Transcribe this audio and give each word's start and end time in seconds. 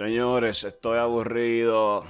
Señores, 0.00 0.64
estoy 0.64 0.96
aburrido. 0.96 2.06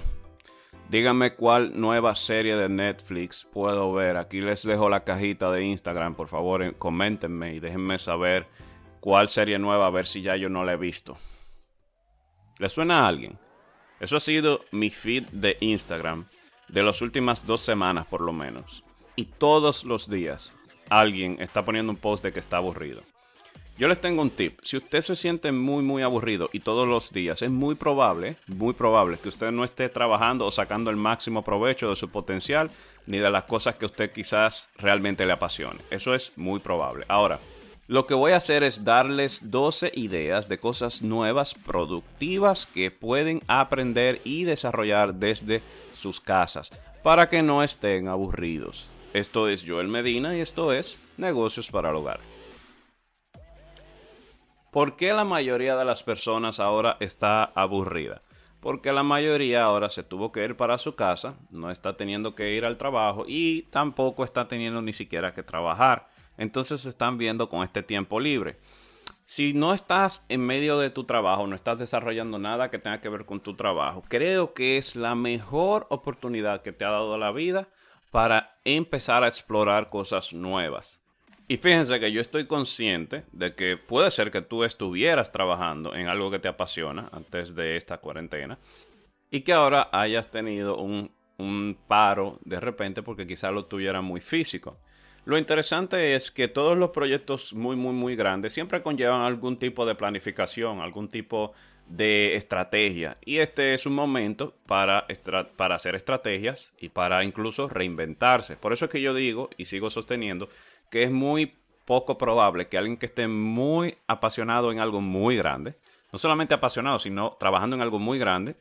Díganme 0.91 1.35
cuál 1.35 1.73
nueva 1.75 2.15
serie 2.15 2.55
de 2.55 2.69
Netflix 2.69 3.49
puedo 3.53 3.93
ver. 3.93 4.17
Aquí 4.17 4.41
les 4.41 4.63
dejo 4.63 4.89
la 4.89 5.01
cajita 5.01 5.51
de 5.51 5.65
Instagram. 5.65 6.15
Por 6.15 6.29
favor, 6.29 6.77
coméntenme 6.77 7.53
y 7.53 7.59
déjenme 7.59 7.99
saber 7.99 8.47
cuál 9.01 9.29
serie 9.29 9.59
nueva, 9.59 9.87
a 9.89 9.91
ver 9.91 10.07
si 10.07 10.23
ya 10.23 10.37
yo 10.37 10.49
no 10.49 10.65
la 10.65 10.75
he 10.75 10.77
visto. 10.77 11.19
¿Le 12.61 12.69
suena 12.69 13.01
a 13.01 13.09
alguien? 13.09 13.37
Eso 13.99 14.15
ha 14.15 14.21
sido 14.21 14.61
mi 14.71 14.91
feed 14.91 15.25
de 15.33 15.57
Instagram 15.59 16.27
de 16.69 16.85
las 16.85 17.03
últimas 17.03 17.45
dos 17.45 17.61
semanas 17.61 18.07
por 18.07 18.21
lo 18.21 18.33
menos. 18.33 18.85
Y 19.17 19.25
todos 19.25 19.83
los 19.83 20.09
días 20.09 20.57
alguien 20.91 21.39
está 21.41 21.65
poniendo 21.65 21.91
un 21.91 21.99
post 21.99 22.23
de 22.23 22.31
que 22.31 22.39
está 22.39 22.59
aburrido. 22.59 23.03
Yo 23.81 23.89
les 23.89 23.99
tengo 23.99 24.21
un 24.21 24.29
tip. 24.29 24.59
Si 24.63 24.77
usted 24.77 25.01
se 25.01 25.17
siente 25.17 25.53
muy, 25.53 25.83
muy 25.83 26.03
aburrido 26.03 26.51
y 26.53 26.61
todos 26.61 26.87
los 26.87 27.15
días, 27.15 27.41
es 27.41 27.51
muy 27.51 27.75
probable, 27.75 28.37
muy 28.47 28.75
probable 28.75 29.17
que 29.17 29.31
usted 29.31 29.53
no 29.53 29.65
esté 29.65 29.89
trabajando 29.89 30.45
o 30.45 30.51
sacando 30.51 30.91
el 30.91 30.97
máximo 30.97 31.43
provecho 31.43 31.89
de 31.89 31.97
su 31.97 32.11
potencial 32.11 32.71
ni 33.07 33.17
de 33.17 33.31
las 33.31 33.45
cosas 33.45 33.77
que 33.77 33.87
usted 33.87 34.13
quizás 34.13 34.69
realmente 34.77 35.25
le 35.25 35.33
apasione. 35.33 35.81
Eso 35.89 36.15
es 36.15 36.31
muy 36.37 36.61
probable. 36.61 37.07
Ahora, 37.09 37.41
lo 37.89 38.07
que 38.07 38.13
voy 38.13 38.33
a 38.33 38.37
hacer 38.37 38.65
es 38.65 38.85
darles 38.85 39.51
12 39.51 39.93
ideas 39.95 40.51
de 40.51 40.59
cosas 40.59 41.01
nuevas, 41.01 41.55
productivas 41.55 42.67
que 42.67 42.91
pueden 42.91 43.41
aprender 43.47 44.21
y 44.25 44.45
desarrollar 44.45 45.15
desde 45.15 45.63
sus 45.95 46.21
casas 46.21 46.71
para 47.03 47.31
que 47.31 47.43
no 47.43 47.63
estén 47.63 48.09
aburridos. 48.09 48.91
Esto 49.15 49.49
es 49.49 49.65
Joel 49.67 49.89
Medina 49.89 50.37
y 50.37 50.43
esto 50.43 50.75
es 50.75 50.99
Negocios 51.17 51.71
para 51.71 51.89
el 51.89 51.97
Hogar. 51.97 52.30
¿Por 54.71 54.95
qué 54.95 55.13
la 55.13 55.25
mayoría 55.25 55.75
de 55.77 55.85
las 55.85 56.05
personas 56.05 56.61
ahora 56.61 56.97
está 57.01 57.45
aburrida? 57.55 58.23
Porque 58.61 58.93
la 58.93 59.03
mayoría 59.03 59.65
ahora 59.65 59.89
se 59.89 60.05
tuvo 60.05 60.31
que 60.31 60.45
ir 60.45 60.57
para 60.57 60.79
su 60.79 60.95
casa, 60.95 61.35
no 61.51 61.71
está 61.71 61.97
teniendo 61.97 62.37
que 62.37 62.55
ir 62.55 62.65
al 62.65 62.77
trabajo 62.77 63.25
y 63.27 63.63
tampoco 63.71 64.23
está 64.23 64.47
teniendo 64.47 64.81
ni 64.81 64.93
siquiera 64.93 65.35
que 65.35 65.43
trabajar. 65.43 66.09
Entonces 66.37 66.83
se 66.83 66.89
están 66.89 67.19
viendo 67.19 67.49
con 67.49 67.65
este 67.65 67.83
tiempo 67.83 68.21
libre. 68.21 68.59
Si 69.25 69.55
no 69.55 69.75
estás 69.75 70.25
en 70.29 70.41
medio 70.41 70.79
de 70.79 70.91
tu 70.91 71.05
trabajo, 71.05 71.47
no 71.47 71.57
estás 71.57 71.79
desarrollando 71.79 72.39
nada 72.39 72.71
que 72.71 72.79
tenga 72.79 73.01
que 73.01 73.09
ver 73.09 73.25
con 73.25 73.41
tu 73.41 73.57
trabajo, 73.57 74.03
creo 74.09 74.55
que 74.55 74.77
es 74.77 74.95
la 74.95 75.15
mejor 75.15 75.87
oportunidad 75.91 76.63
que 76.63 76.73
te 76.73 76.85
ha 76.85 76.91
dado 76.91 77.17
la 77.19 77.33
vida 77.33 77.69
para 78.11 78.59
empezar 78.65 79.25
a 79.25 79.29
explorar 79.29 79.89
cosas 79.89 80.33
nuevas. 80.33 81.00
Y 81.51 81.57
fíjense 81.57 81.99
que 81.99 82.13
yo 82.13 82.21
estoy 82.21 82.47
consciente 82.47 83.25
de 83.33 83.57
que 83.57 83.77
puede 83.77 84.13
ser 84.13 84.31
que 84.31 84.41
tú 84.41 84.63
estuvieras 84.63 85.33
trabajando 85.33 85.97
en 85.97 86.07
algo 86.07 86.31
que 86.31 86.39
te 86.39 86.47
apasiona 86.47 87.09
antes 87.11 87.57
de 87.57 87.77
esta 87.77 87.99
cuarentena 87.99 88.57
y 89.33 89.41
que 89.41 89.53
ahora 89.53 89.89
hayas 89.91 90.31
tenido 90.31 90.77
un, 90.77 91.11
paro 91.89 92.39
de 92.45 92.61
repente 92.61 93.03
porque 93.03 93.27
quizá 93.27 93.51
lo 93.51 93.65
tuyo 93.65 93.91
era 93.91 94.01
muy 94.01 94.21
físico. 94.21 94.79
Lo 95.25 95.37
interesante 95.37 96.15
es 96.15 96.31
que 96.31 96.47
todos 96.47 96.79
los 96.79 96.91
proyectos 96.91 97.53
muy, 97.53 97.75
muy, 97.75 97.95
muy 97.95 98.15
grandes 98.15 98.53
siempre 98.53 98.81
conllevan 98.81 99.23
algún 99.23 99.59
tipo 99.59 99.85
de 99.85 99.97
planificación, 99.97 100.81
algún 100.81 101.09
tipo 101.09 101.53
de 101.89 102.37
estrategia. 102.37 103.17
Y 103.25 103.39
este 103.39 103.75
es 103.75 103.87
un 103.87 103.95
momento 103.95 104.55
para, 104.67 105.09
para 105.57 105.75
hacer 105.75 105.97
estrategias 105.97 106.73
y 106.79 106.91
para 106.91 107.25
incluso 107.25 107.69
reinventarse. 107.69 108.57
Por 108.57 108.73
eso 108.73 108.85
es 108.85 108.91
que 108.93 109.03
yo 109.03 109.15
digo 109.15 109.51
y 109.57 109.65
sigo 109.65 109.91
sosteniendo 109.91 110.49
que 110.91 111.05
es 111.05 111.11
muy 111.11 111.57
poco 111.85 112.19
probable 112.19 112.69
que 112.69 112.79
alguien 112.79 112.97
que 112.97 113.07
esté 113.07 113.27
muy 113.27 113.97
apasionado 114.07 114.71
en 114.71 114.79
algo 114.79 115.01
muy 115.01 115.37
grande, 115.37 115.77
no 116.13 116.19
solamente 116.19 116.55
apasionado, 116.55 116.99
sino 116.99 117.31
trabajando 117.31 117.77
en 117.77 117.83
algo 117.83 117.99
muy 117.99 118.19
grande, 118.19 118.57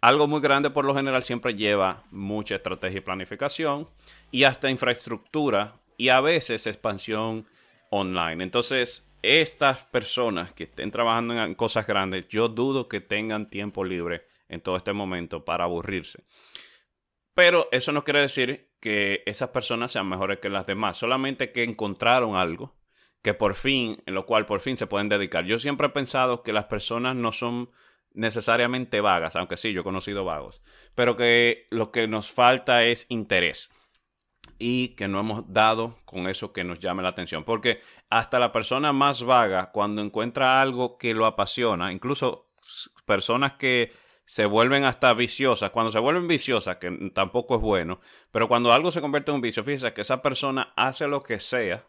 algo 0.00 0.26
muy 0.26 0.40
grande 0.40 0.68
por 0.68 0.84
lo 0.84 0.94
general 0.94 1.22
siempre 1.22 1.54
lleva 1.54 2.02
mucha 2.10 2.56
estrategia 2.56 2.98
y 2.98 3.02
planificación 3.02 3.88
y 4.30 4.44
hasta 4.44 4.70
infraestructura 4.70 5.76
y 5.96 6.10
a 6.10 6.20
veces 6.20 6.66
expansión 6.66 7.46
online. 7.90 8.44
Entonces, 8.44 9.08
estas 9.22 9.84
personas 9.84 10.52
que 10.52 10.64
estén 10.64 10.90
trabajando 10.90 11.42
en 11.42 11.54
cosas 11.54 11.86
grandes, 11.86 12.28
yo 12.28 12.48
dudo 12.48 12.88
que 12.88 13.00
tengan 13.00 13.48
tiempo 13.48 13.82
libre 13.82 14.26
en 14.48 14.60
todo 14.60 14.76
este 14.76 14.92
momento 14.92 15.44
para 15.44 15.64
aburrirse. 15.64 16.22
Pero 17.34 17.68
eso 17.72 17.90
no 17.92 18.04
quiere 18.04 18.20
decir 18.20 18.73
que 18.84 19.22
esas 19.24 19.48
personas 19.48 19.92
sean 19.92 20.06
mejores 20.06 20.40
que 20.40 20.50
las 20.50 20.66
demás, 20.66 20.98
solamente 20.98 21.52
que 21.52 21.64
encontraron 21.64 22.36
algo 22.36 22.76
que 23.22 23.32
por 23.32 23.54
fin, 23.54 24.02
en 24.04 24.12
lo 24.12 24.26
cual 24.26 24.44
por 24.44 24.60
fin 24.60 24.76
se 24.76 24.86
pueden 24.86 25.08
dedicar. 25.08 25.46
Yo 25.46 25.58
siempre 25.58 25.86
he 25.86 25.90
pensado 25.90 26.42
que 26.42 26.52
las 26.52 26.66
personas 26.66 27.16
no 27.16 27.32
son 27.32 27.70
necesariamente 28.12 29.00
vagas, 29.00 29.36
aunque 29.36 29.56
sí, 29.56 29.72
yo 29.72 29.80
he 29.80 29.84
conocido 29.84 30.26
vagos, 30.26 30.60
pero 30.94 31.16
que 31.16 31.66
lo 31.70 31.92
que 31.92 32.06
nos 32.06 32.30
falta 32.30 32.84
es 32.84 33.06
interés 33.08 33.70
y 34.58 34.88
que 34.96 35.08
no 35.08 35.18
hemos 35.18 35.50
dado 35.50 35.96
con 36.04 36.28
eso 36.28 36.52
que 36.52 36.62
nos 36.62 36.78
llame 36.78 37.02
la 37.02 37.08
atención, 37.08 37.42
porque 37.44 37.80
hasta 38.10 38.38
la 38.38 38.52
persona 38.52 38.92
más 38.92 39.22
vaga, 39.22 39.72
cuando 39.72 40.02
encuentra 40.02 40.60
algo 40.60 40.98
que 40.98 41.14
lo 41.14 41.24
apasiona, 41.24 41.90
incluso 41.90 42.50
personas 43.06 43.54
que 43.54 43.92
se 44.24 44.46
vuelven 44.46 44.84
hasta 44.84 45.12
viciosas. 45.14 45.70
Cuando 45.70 45.92
se 45.92 45.98
vuelven 45.98 46.28
viciosas, 46.28 46.76
que 46.76 47.10
tampoco 47.14 47.56
es 47.56 47.60
bueno, 47.60 48.00
pero 48.30 48.48
cuando 48.48 48.72
algo 48.72 48.90
se 48.90 49.00
convierte 49.00 49.30
en 49.30 49.36
un 49.36 49.40
vicio, 49.40 49.64
fíjese 49.64 49.92
que 49.92 50.00
esa 50.00 50.22
persona 50.22 50.72
hace 50.76 51.06
lo 51.08 51.22
que 51.22 51.38
sea 51.38 51.86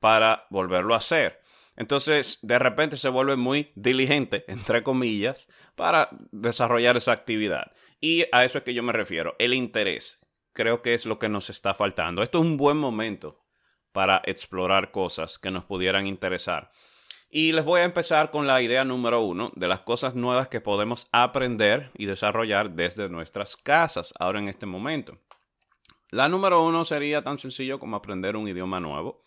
para 0.00 0.46
volverlo 0.50 0.94
a 0.94 0.98
hacer. 0.98 1.40
Entonces, 1.76 2.40
de 2.42 2.58
repente 2.58 2.96
se 2.96 3.08
vuelve 3.08 3.36
muy 3.36 3.70
diligente, 3.76 4.44
entre 4.48 4.82
comillas, 4.82 5.48
para 5.76 6.08
desarrollar 6.32 6.96
esa 6.96 7.12
actividad. 7.12 7.72
Y 8.00 8.24
a 8.32 8.44
eso 8.44 8.58
es 8.58 8.64
que 8.64 8.74
yo 8.74 8.82
me 8.82 8.92
refiero, 8.92 9.36
el 9.38 9.54
interés. 9.54 10.20
Creo 10.52 10.82
que 10.82 10.94
es 10.94 11.06
lo 11.06 11.20
que 11.20 11.28
nos 11.28 11.50
está 11.50 11.74
faltando. 11.74 12.22
Esto 12.22 12.38
es 12.38 12.44
un 12.44 12.56
buen 12.56 12.76
momento 12.76 13.44
para 13.92 14.22
explorar 14.24 14.90
cosas 14.90 15.38
que 15.38 15.52
nos 15.52 15.64
pudieran 15.64 16.06
interesar. 16.06 16.72
Y 17.30 17.52
les 17.52 17.64
voy 17.64 17.82
a 17.82 17.84
empezar 17.84 18.30
con 18.30 18.46
la 18.46 18.62
idea 18.62 18.84
número 18.84 19.20
uno 19.20 19.52
de 19.54 19.68
las 19.68 19.80
cosas 19.80 20.14
nuevas 20.14 20.48
que 20.48 20.62
podemos 20.62 21.08
aprender 21.12 21.90
y 21.94 22.06
desarrollar 22.06 22.70
desde 22.70 23.10
nuestras 23.10 23.56
casas 23.58 24.14
ahora 24.18 24.38
en 24.38 24.48
este 24.48 24.64
momento. 24.64 25.18
La 26.10 26.30
número 26.30 26.64
uno 26.64 26.86
sería 26.86 27.22
tan 27.22 27.36
sencillo 27.36 27.78
como 27.78 27.96
aprender 27.96 28.34
un 28.34 28.48
idioma 28.48 28.80
nuevo. 28.80 29.22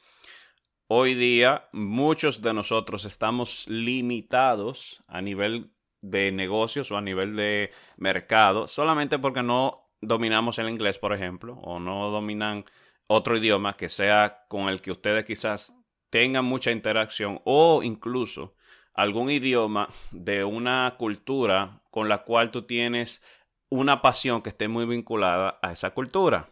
Hoy 0.88 1.14
día 1.14 1.70
muchos 1.74 2.42
de 2.42 2.56
nosotros 2.56 3.06
estamos 3.06 3.68
limitados 3.68 5.04
a 5.08 5.22
nivel 5.22 5.72
de 6.02 6.32
negocios 6.32 6.92
o 6.92 6.98
a 6.98 7.02
nivel 7.02 7.36
de 7.36 7.70
mercado 7.98 8.68
solamente 8.68 9.20
porque 9.20 9.44
no 9.44 9.92
dominamos 10.02 10.58
el 10.58 10.70
inglés, 10.70 10.98
por 10.98 11.14
ejemplo, 11.14 11.54
o 11.62 11.80
no 11.80 12.10
dominan 12.10 12.66
otro 13.06 13.38
idioma 13.38 13.78
que 13.78 13.90
sea 13.90 14.46
con 14.48 14.70
el 14.70 14.82
que 14.82 14.92
ustedes 14.92 15.24
quizás 15.24 15.76
tengan 16.12 16.46
mucha 16.46 16.72
interacción 16.72 17.40
o 17.46 17.82
incluso 17.82 18.54
algún 18.94 19.32
idioma 19.32 19.90
de 20.12 20.44
una 20.44 20.96
cultura 20.98 21.82
con 21.90 22.10
la 22.10 22.24
cual 22.24 22.52
tú 22.52 22.64
tienes 22.64 23.24
una 23.70 24.02
pasión 24.02 24.42
que 24.42 24.50
esté 24.50 24.68
muy 24.68 24.86
vinculada 24.86 25.58
a 25.62 25.72
esa 25.72 25.92
cultura. 25.92 26.50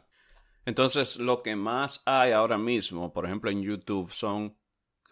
Entonces, 0.65 1.17
lo 1.17 1.43
que 1.43 1.55
más 1.55 2.01
hay 2.05 2.31
ahora 2.31 2.57
mismo, 2.57 3.11
por 3.11 3.25
ejemplo, 3.25 3.51
en 3.51 3.61
YouTube, 3.61 4.11
son 4.11 4.57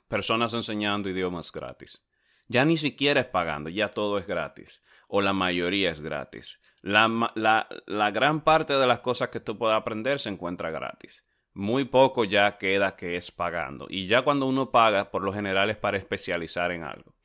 personas 0.08 0.54
enseñando 0.54 1.10
idiomas 1.10 1.52
gratis. 1.52 2.06
Ya 2.48 2.64
ni 2.64 2.78
siquiera 2.78 3.22
es 3.22 3.28
pagando, 3.28 3.70
ya 3.70 3.90
todo 3.90 4.18
es 4.18 4.26
gratis. 4.26 4.82
O 5.10 5.22
la 5.22 5.34
mayoría 5.34 5.92
es 5.92 6.00
gratis. 6.00 6.62
La, 6.82 7.32
la, 7.36 7.68
la 7.86 8.12
gran 8.12 8.42
parte 8.42 8.74
de 8.74 8.88
las 8.88 9.02
cosas 9.02 9.30
que 9.30 9.42
tú 9.42 9.58
puedes 9.58 9.76
aprender 9.76 10.20
se 10.20 10.30
encuentra 10.30 10.72
gratis 10.72 11.26
muy 11.58 11.86
poco 11.86 12.24
ya 12.24 12.58
queda 12.58 12.96
que 12.96 13.18
es 13.18 13.32
pagando. 13.32 13.88
Y 13.90 14.06
ya 14.06 14.22
cuando 14.22 14.46
uno 14.46 14.70
paga, 14.70 15.10
por 15.10 15.24
lo 15.24 15.34
general 15.34 15.72
es 15.72 15.78
para 15.78 15.98
especializar 15.98 16.72
en 16.72 16.84
algo. 16.84 17.16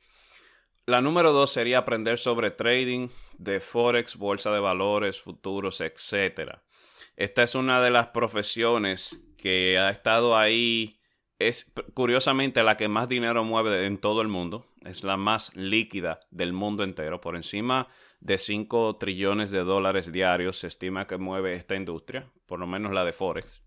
La 0.85 1.01
número 1.01 1.31
dos 1.31 1.51
sería 1.51 1.77
aprender 1.77 2.17
sobre 2.17 2.51
trading 2.51 3.09
de 3.37 3.59
Forex, 3.59 4.17
bolsa 4.17 4.51
de 4.51 4.59
valores, 4.59 5.21
futuros, 5.21 5.81
etc. 5.81 6.57
Esta 7.15 7.43
es 7.43 7.53
una 7.53 7.79
de 7.79 7.91
las 7.91 8.07
profesiones 8.07 9.21
que 9.37 9.77
ha 9.77 9.91
estado 9.91 10.35
ahí. 10.35 10.99
Es 11.37 11.71
curiosamente 11.93 12.63
la 12.63 12.75
que 12.75 12.87
más 12.87 13.07
dinero 13.07 13.43
mueve 13.43 13.85
en 13.85 13.99
todo 13.99 14.21
el 14.21 14.29
mundo. 14.29 14.65
Es 14.81 15.03
la 15.03 15.15
más 15.15 15.55
líquida 15.55 16.19
del 16.31 16.53
mundo 16.53 16.83
entero. 16.83 17.21
Por 17.21 17.35
encima 17.35 17.87
de 18.19 18.39
5 18.39 18.97
trillones 18.97 19.51
de 19.51 19.59
dólares 19.59 20.11
diarios 20.11 20.57
se 20.57 20.67
estima 20.67 21.05
que 21.05 21.17
mueve 21.17 21.53
esta 21.53 21.75
industria, 21.75 22.31
por 22.47 22.59
lo 22.59 22.65
menos 22.65 22.93
la 22.93 23.05
de 23.05 23.13
Forex. 23.13 23.61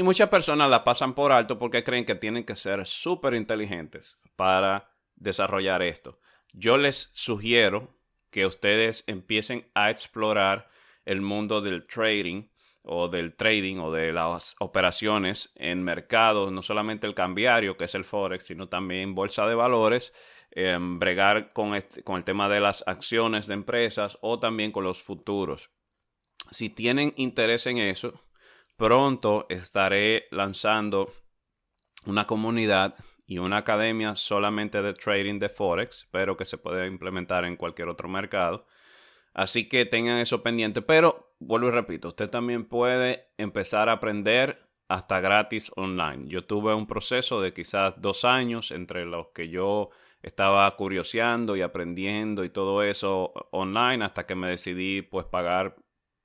Y 0.00 0.02
muchas 0.02 0.30
personas 0.30 0.70
la 0.70 0.82
pasan 0.82 1.12
por 1.12 1.30
alto 1.30 1.58
porque 1.58 1.84
creen 1.84 2.06
que 2.06 2.14
tienen 2.14 2.44
que 2.44 2.54
ser 2.54 2.86
súper 2.86 3.34
inteligentes 3.34 4.18
para 4.34 4.94
desarrollar 5.14 5.82
esto. 5.82 6.18
Yo 6.54 6.78
les 6.78 7.10
sugiero 7.12 7.94
que 8.30 8.46
ustedes 8.46 9.04
empiecen 9.06 9.68
a 9.74 9.90
explorar 9.90 10.70
el 11.04 11.20
mundo 11.20 11.60
del 11.60 11.86
trading 11.86 12.44
o 12.82 13.08
del 13.08 13.36
trading 13.36 13.76
o 13.76 13.92
de 13.92 14.14
las 14.14 14.56
operaciones 14.60 15.52
en 15.54 15.84
mercados, 15.84 16.50
no 16.50 16.62
solamente 16.62 17.06
el 17.06 17.14
cambiario, 17.14 17.76
que 17.76 17.84
es 17.84 17.94
el 17.94 18.04
forex, 18.04 18.46
sino 18.46 18.70
también 18.70 19.14
bolsa 19.14 19.46
de 19.46 19.54
valores, 19.54 20.14
em, 20.50 20.98
bregar 20.98 21.52
con, 21.52 21.74
este, 21.74 22.02
con 22.02 22.16
el 22.16 22.24
tema 22.24 22.48
de 22.48 22.60
las 22.60 22.82
acciones 22.86 23.46
de 23.46 23.52
empresas 23.52 24.16
o 24.22 24.38
también 24.38 24.72
con 24.72 24.82
los 24.82 25.02
futuros. 25.02 25.68
Si 26.50 26.70
tienen 26.70 27.12
interés 27.18 27.66
en 27.66 27.76
eso, 27.76 28.24
pronto 28.80 29.44
estaré 29.50 30.26
lanzando 30.30 31.12
una 32.06 32.26
comunidad 32.26 32.94
y 33.26 33.36
una 33.36 33.58
academia 33.58 34.16
solamente 34.16 34.80
de 34.80 34.94
trading 34.94 35.38
de 35.38 35.50
Forex, 35.50 36.08
pero 36.10 36.34
que 36.34 36.46
se 36.46 36.56
puede 36.56 36.86
implementar 36.86 37.44
en 37.44 37.56
cualquier 37.56 37.88
otro 37.88 38.08
mercado. 38.08 38.66
Así 39.34 39.68
que 39.68 39.84
tengan 39.84 40.16
eso 40.16 40.42
pendiente. 40.42 40.80
Pero, 40.80 41.34
vuelvo 41.40 41.68
y 41.68 41.72
repito, 41.72 42.08
usted 42.08 42.30
también 42.30 42.64
puede 42.64 43.28
empezar 43.36 43.90
a 43.90 43.92
aprender 43.92 44.66
hasta 44.88 45.20
gratis 45.20 45.70
online. 45.76 46.28
Yo 46.28 46.46
tuve 46.46 46.72
un 46.72 46.86
proceso 46.86 47.42
de 47.42 47.52
quizás 47.52 48.00
dos 48.00 48.24
años 48.24 48.70
entre 48.70 49.04
los 49.04 49.28
que 49.34 49.50
yo 49.50 49.90
estaba 50.22 50.74
curioseando 50.76 51.54
y 51.54 51.60
aprendiendo 51.60 52.44
y 52.44 52.48
todo 52.48 52.82
eso 52.82 53.34
online 53.52 54.06
hasta 54.06 54.24
que 54.24 54.34
me 54.34 54.48
decidí 54.48 55.02
pues 55.02 55.26
pagar 55.26 55.76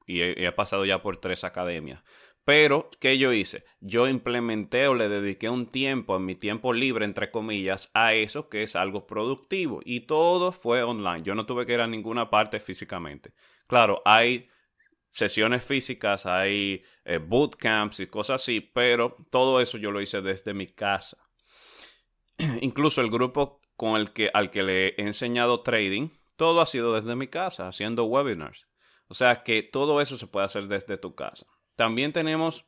y 0.05 0.21
he, 0.21 0.51
pasado 0.51 0.85
ya 0.85 1.01
por 1.01 1.17
tres 1.17 1.43
academias. 1.43 2.03
Pero, 2.45 2.91
¿qué 2.99 3.17
yo 3.17 3.33
hice? 3.33 3.65
Yo 3.81 4.07
implementé 4.07 4.87
o 4.87 4.93
le 4.93 5.09
dediqué 5.09 5.49
un 5.49 5.65
tiempo, 5.65 6.15
en 6.15 6.25
mi 6.25 6.35
tiempo 6.35 6.73
libre, 6.73 7.03
entre 7.03 7.31
comillas, 7.31 7.89
a 7.95 8.13
eso 8.13 8.49
que 8.49 8.61
es 8.61 8.75
algo 8.75 9.07
productivo. 9.07 9.81
Y 9.83 10.01
todo 10.01 10.51
fue 10.51 10.83
online. 10.83 11.23
Yo 11.23 11.33
no 11.33 11.47
tuve 11.47 11.65
que 11.65 11.73
ir 11.73 11.81
a 11.81 11.87
ninguna 11.87 12.29
parte 12.29 12.59
físicamente. 12.59 13.33
Claro, 13.65 14.03
hay 14.05 14.47
sesiones 15.09 15.63
físicas, 15.65 16.27
hay 16.27 16.83
eh, 17.03 17.17
bootcamps 17.17 18.01
y 18.01 18.07
cosas 18.07 18.41
así, 18.43 18.61
pero 18.61 19.15
todo 19.31 19.59
eso 19.59 19.79
yo 19.79 19.89
lo 19.89 19.99
hice 19.99 20.21
desde 20.21 20.53
mi 20.53 20.67
casa. 20.67 21.17
Incluso 22.61 23.01
el 23.01 23.09
grupo 23.09 23.59
con 23.75 23.99
el 23.99 24.13
que, 24.13 24.29
al 24.31 24.51
que 24.51 24.61
le 24.61 24.87
he 24.89 25.01
enseñado 25.01 25.61
trading, 25.61 26.09
todo 26.35 26.61
ha 26.61 26.67
sido 26.67 26.93
desde 26.93 27.15
mi 27.15 27.27
casa, 27.27 27.67
haciendo 27.67 28.03
webinars. 28.05 28.67
O 29.07 29.15
sea 29.15 29.41
que 29.41 29.63
todo 29.63 29.99
eso 29.99 30.17
se 30.17 30.27
puede 30.27 30.45
hacer 30.45 30.67
desde 30.67 30.97
tu 30.97 31.15
casa. 31.15 31.47
También 31.75 32.13
tenemos 32.13 32.65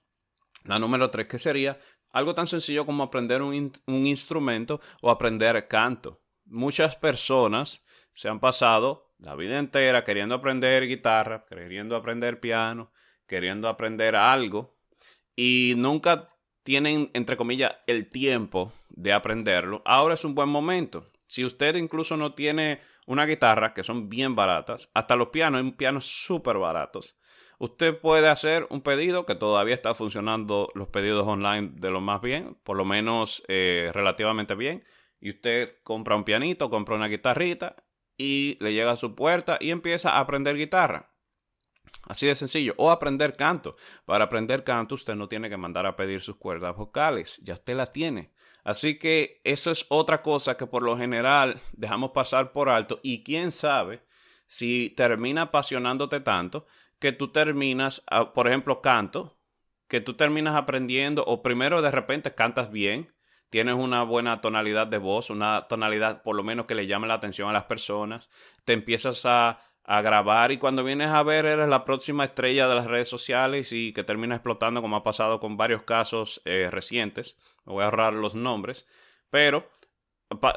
la 0.66 0.80
número 0.80 1.10
tres, 1.10 1.28
que 1.28 1.40
sería 1.40 1.78
algo 2.12 2.34
tan 2.36 2.48
sencillo 2.48 2.86
como 2.86 3.04
aprender 3.04 3.42
un, 3.42 3.72
instrumento 3.88 4.82
o 5.02 5.10
aprender 5.10 5.68
canto. 5.68 6.22
Muchas 6.46 6.96
personas 6.96 7.84
se 8.12 8.30
han 8.30 8.40
pasado 8.40 9.14
la 9.20 9.36
vida 9.36 9.60
entera 9.60 10.04
queriendo 10.04 10.36
aprender 10.36 10.88
guitarra, 10.88 11.46
queriendo 11.46 11.96
aprender 11.96 12.40
piano, 12.40 12.92
queriendo 13.28 13.68
aprender 13.68 14.16
algo 14.16 14.78
y 15.36 15.74
nunca 15.78 16.26
tienen, 16.64 17.12
entre 17.14 17.38
comillas, 17.38 17.76
el 17.88 18.10
tiempo 18.10 18.74
de 18.90 19.14
aprenderlo. 19.14 19.82
Ahora 19.86 20.16
es 20.16 20.26
un 20.26 20.36
buen 20.36 20.50
momento. 20.50 21.06
Si 21.28 21.46
usted 21.46 21.76
incluso 21.76 22.18
no 22.18 22.34
tiene 22.34 22.80
una 23.06 23.26
guitarra, 23.26 23.74
que 23.74 23.84
son 23.84 24.10
bien 24.10 24.36
baratas, 24.36 24.90
hasta 24.94 25.16
los 25.16 25.30
pianos, 25.30 25.64
hay 25.64 25.72
pianos 25.72 26.06
súper 26.06 26.58
baratos. 26.58 27.16
Usted 27.60 28.00
puede 28.00 28.30
hacer 28.30 28.68
un 28.70 28.82
pedido 28.82 29.26
que 29.26 29.34
todavía 29.34 29.74
está 29.74 29.96
funcionando 29.96 30.70
los 30.76 30.90
pedidos 30.90 31.26
online 31.28 31.72
de 31.74 31.90
lo 31.90 32.02
más 32.02 32.22
bien, 32.22 32.56
por 32.64 32.78
lo 32.78 32.86
menos 32.86 33.44
eh, 33.48 33.90
relativamente 33.94 34.54
bien. 34.56 34.84
Y 35.20 35.32
usted 35.32 35.78
compra 35.84 36.16
un 36.16 36.24
pianito, 36.24 36.70
compra 36.70 36.96
una 36.96 37.08
guitarrita 37.08 37.76
y 38.16 38.58
le 38.60 38.74
llega 38.74 38.92
a 38.92 38.98
su 38.98 39.16
puerta 39.16 39.58
y 39.60 39.72
empieza 39.72 40.12
a 40.12 40.20
aprender 40.20 40.56
guitarra. 40.56 41.12
Así 42.04 42.28
de 42.28 42.36
sencillo. 42.36 42.74
O 42.78 42.92
aprender 42.92 43.36
canto. 43.36 43.76
Para 44.06 44.26
aprender 44.26 44.64
canto 44.64 44.96
usted 44.96 45.16
no 45.16 45.28
tiene 45.28 45.50
que 45.50 45.58
mandar 45.58 45.86
a 45.86 45.96
pedir 45.96 46.22
sus 46.22 46.38
cuerdas 46.38 46.76
vocales. 46.76 47.40
Ya 47.44 47.54
usted 47.54 47.76
las 47.76 47.92
tiene. 47.92 48.32
Así 48.64 49.00
que 49.00 49.42
eso 49.44 49.72
es 49.72 49.86
otra 49.90 50.22
cosa 50.22 50.58
que 50.58 50.68
por 50.68 50.84
lo 50.84 50.98
general 50.98 51.60
dejamos 51.74 52.12
pasar 52.12 52.52
por 52.52 52.70
alto. 52.70 53.00
Y 53.02 53.24
quién 53.24 53.52
sabe 53.52 54.04
si 54.48 54.94
termina 54.96 55.44
apasionándote 55.44 56.20
tanto 56.22 56.66
que 57.00 57.12
tú 57.12 57.32
terminas, 57.32 58.04
ah, 58.10 58.34
por 58.34 58.48
ejemplo, 58.48 58.82
canto, 58.82 59.38
que 59.88 60.02
tú 60.02 60.16
terminas 60.16 60.56
aprendiendo 60.56 61.24
o 61.26 61.42
primero 61.42 61.82
de 61.82 61.92
repente 61.92 62.36
cantas 62.36 62.72
bien, 62.72 63.14
tienes 63.50 63.76
una 63.76 64.04
buena 64.04 64.42
tonalidad 64.42 64.88
de 64.88 64.98
voz, 64.98 65.30
una 65.30 65.68
tonalidad 65.68 66.22
por 66.24 66.36
lo 66.36 66.44
menos 66.44 66.66
que 66.66 66.76
le 66.76 66.88
llame 66.88 67.08
la 67.08 67.16
atención 67.16 67.50
a 67.50 67.54
las 67.54 67.66
personas, 67.66 68.30
te 68.66 68.74
empiezas 68.74 69.26
a, 69.26 69.62
grabar 69.90 70.52
y 70.52 70.58
cuando 70.58 70.84
vienes 70.84 71.08
a 71.08 71.24
ver 71.24 71.46
eres 71.46 71.70
la 71.70 71.86
próxima 71.86 72.26
estrella 72.26 72.68
de 72.68 72.76
las 72.76 72.88
redes 72.88 73.08
sociales 73.08 73.72
y 73.72 73.94
que 73.94 74.04
termina 74.04 74.36
explotando 74.36 74.82
como 74.82 74.98
ha 74.98 75.04
pasado 75.04 75.40
con 75.40 75.56
varios 75.56 75.84
casos 75.84 76.42
eh, 76.44 76.68
recientes, 76.70 77.38
me 77.64 77.72
voy 77.72 77.84
a 77.84 77.86
ahorrar 77.86 78.12
los 78.12 78.36
nombres, 78.36 78.86
pero 79.30 79.70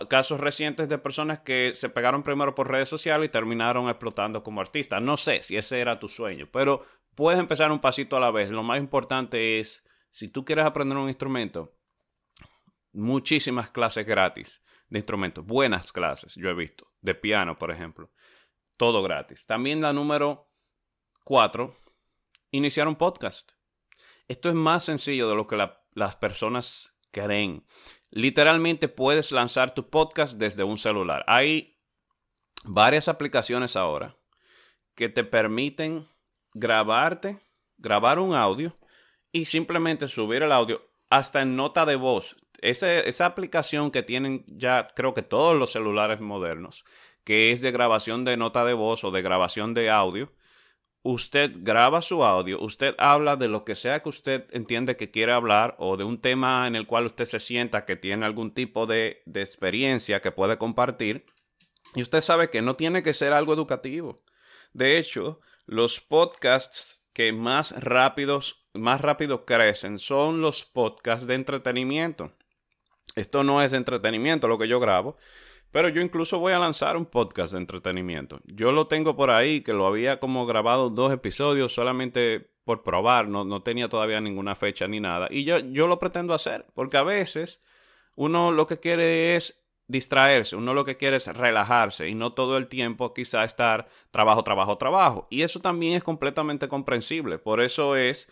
casos 0.09 0.41
recientes 0.41 0.89
de 0.89 0.99
personas 0.99 1.41
que 1.41 1.73
se 1.75 1.89
pegaron 1.89 2.23
primero 2.23 2.55
por 2.55 2.71
redes 2.71 2.89
sociales 2.89 3.29
y 3.29 3.33
terminaron 3.33 3.89
explotando 3.89 4.43
como 4.43 4.61
artistas. 4.61 5.01
No 5.01 5.17
sé 5.17 5.43
si 5.43 5.57
ese 5.57 5.81
era 5.81 6.01
tu 6.01 6.09
sueño, 6.09 6.49
pero 6.51 6.85
puedes 7.15 7.39
empezar 7.39 7.71
un 7.71 7.81
pasito 7.81 8.17
a 8.17 8.21
la 8.21 8.31
vez. 8.31 8.51
Lo 8.51 8.63
más 8.63 8.79
importante 8.79 9.61
es, 9.61 9.85
si 10.11 10.29
tú 10.29 10.45
quieres 10.45 10.67
aprender 10.67 10.99
un 10.99 11.09
instrumento, 11.09 11.77
muchísimas 12.93 13.71
clases 13.71 14.07
gratis 14.07 14.63
de 14.89 14.99
instrumentos, 14.99 15.47
buenas 15.47 15.93
clases, 15.93 16.35
yo 16.35 16.51
he 16.51 16.55
visto, 16.55 16.93
de 17.01 17.15
piano, 17.15 17.57
por 17.57 17.71
ejemplo, 17.71 18.11
todo 18.77 19.03
gratis. 19.03 19.47
También 19.47 19.81
la 19.81 19.93
número 19.93 20.51
cuatro, 21.23 21.77
iniciar 22.51 22.89
un 22.89 22.97
podcast. 22.97 23.53
Esto 24.27 24.49
es 24.49 24.55
más 24.55 24.85
sencillo 24.85 25.29
de 25.29 25.37
lo 25.37 25.47
que 25.47 25.57
las 25.95 26.17
personas 26.17 26.97
creen. 27.13 27.65
Literalmente 28.11 28.89
puedes 28.89 29.31
lanzar 29.33 29.73
tu 29.73 29.89
podcast 29.89 30.39
desde 30.39 30.65
un 30.65 30.79
celular. 30.79 31.25
Hay 31.27 31.79
varias 32.65 33.09
aplicaciones 33.09 33.77
ahora 33.77 34.17
que 34.95 35.09
te 35.09 35.25
permiten 35.25 36.07
grabarte, 36.53 37.39
grabar 37.79 38.19
un 38.19 38.35
audio 38.35 38.77
y 39.33 39.45
simplemente 39.45 40.09
subir 40.09 40.43
el 40.43 40.53
audio 40.53 40.83
hasta 41.09 41.43
en 41.43 41.57
nota 41.57 41.87
de 41.87 41.97
voz. 41.97 42.37
esa 42.63 43.27
aplicación 43.27 43.91
que 43.91 44.03
tienen 44.03 44.45
ya 44.47 44.89
creo 44.95 45.15
que 45.15 45.23
todos 45.23 45.57
los 45.57 45.73
celulares 45.73 46.21
modernos, 46.21 46.85
que 47.25 47.53
es 47.53 47.61
de 47.63 47.71
grabación 47.71 48.25
de 48.25 48.37
nota 48.37 48.65
de 48.65 48.75
voz 48.75 49.05
o 49.05 49.11
de 49.11 49.23
grabación 49.23 49.73
de 49.73 49.89
audio, 49.89 50.33
usted 51.03 51.53
graba 51.59 52.03
su 52.03 52.25
audio, 52.25 52.61
usted 52.61 52.95
habla 52.99 53.37
de 53.37 53.49
lo 53.49 53.65
que 53.65 53.75
sea 53.75 54.03
que 54.03 54.09
usted 54.09 54.47
entiende 54.51 54.97
que 54.97 55.11
quiere 55.11 55.33
hablar 55.33 55.77
o 55.79 55.97
de 55.97 56.05
un 56.05 56.21
tema 56.21 56.67
en 56.67 56.77
el 56.77 56.87
cual 56.87 57.07
usted 57.07 57.25
se 57.25 57.41
sienta 57.41 57.85
que 57.85 57.97
tiene 57.97 58.27
algún 58.27 58.53
tipo 58.53 58.87
de, 58.87 59.23
de 59.27 59.43
experiencia 59.43 60.21
que 60.21 60.33
puede 60.33 60.59
compartir. 60.59 61.25
Y 61.95 62.03
usted 62.03 62.21
sabe 62.21 62.51
que 62.51 62.63
no 62.63 62.77
tiene 62.77 63.03
que 63.03 63.15
ser 63.15 63.33
algo 63.33 63.53
educativo. 63.53 64.23
De 64.73 64.99
hecho, 64.99 65.41
los 65.67 66.01
podcasts 66.01 67.05
que 67.13 67.33
más 67.33 67.73
rápidos, 67.83 68.67
más 68.73 69.01
rápido 69.01 69.45
crecen 69.45 69.99
son 69.99 70.41
los 70.41 70.65
podcasts 70.65 71.27
de 71.27 71.35
entretenimiento. 71.35 72.33
Esto 73.17 73.43
no 73.43 73.63
es 73.63 73.73
entretenimiento 73.73 74.47
lo 74.47 74.59
que 74.59 74.69
yo 74.69 74.79
grabo, 74.79 75.17
pero 75.71 75.89
yo 75.89 76.01
incluso 76.01 76.39
voy 76.39 76.53
a 76.53 76.59
lanzar 76.59 76.97
un 76.97 77.07
podcast 77.07 77.53
de 77.53 77.59
entretenimiento. 77.59 78.41
Yo 78.45 78.73
lo 78.73 78.87
tengo 78.87 79.17
por 79.17 79.31
ahí, 79.31 79.61
que 79.63 79.73
lo 79.73 79.87
había 79.87 80.19
como 80.19 80.47
grabado 80.47 80.91
dos 80.91 81.13
episodios 81.13 81.73
solamente 81.73 82.51
por 82.65 82.83
probar, 82.83 83.29
no, 83.29 83.45
no 83.45 83.63
tenía 83.63 83.89
todavía 83.89 84.21
ninguna 84.21 84.55
fecha 84.55 84.87
ni 84.87 85.01
nada. 85.01 85.29
Y 85.31 85.45
yo, 85.45 85.59
yo 85.59 85.87
lo 85.87 85.99
pretendo 85.99 86.35
hacer, 86.35 86.67
porque 86.75 86.97
a 86.97 87.03
veces 87.03 87.61
uno 88.15 88.53
lo 88.53 88.67
que 88.67 88.79
quiere 88.79 89.37
es 89.37 89.61
distraerse, 89.87 90.55
uno 90.55 90.73
lo 90.73 90.85
que 90.85 90.97
quiere 90.97 91.17
es 91.17 91.27
relajarse 91.27 92.09
y 92.09 92.15
no 92.15 92.33
todo 92.33 92.57
el 92.57 92.69
tiempo 92.69 93.13
quizá 93.13 93.45
estar 93.45 93.89
trabajo, 94.11 94.45
trabajo, 94.45 94.79
trabajo. 94.79 95.27
Y 95.31 95.43
eso 95.43 95.61
también 95.61 95.95
es 95.95 96.05
completamente 96.05 96.69
comprensible. 96.69 97.39
Por 97.39 97.61
eso 97.61 97.97
es 97.97 98.29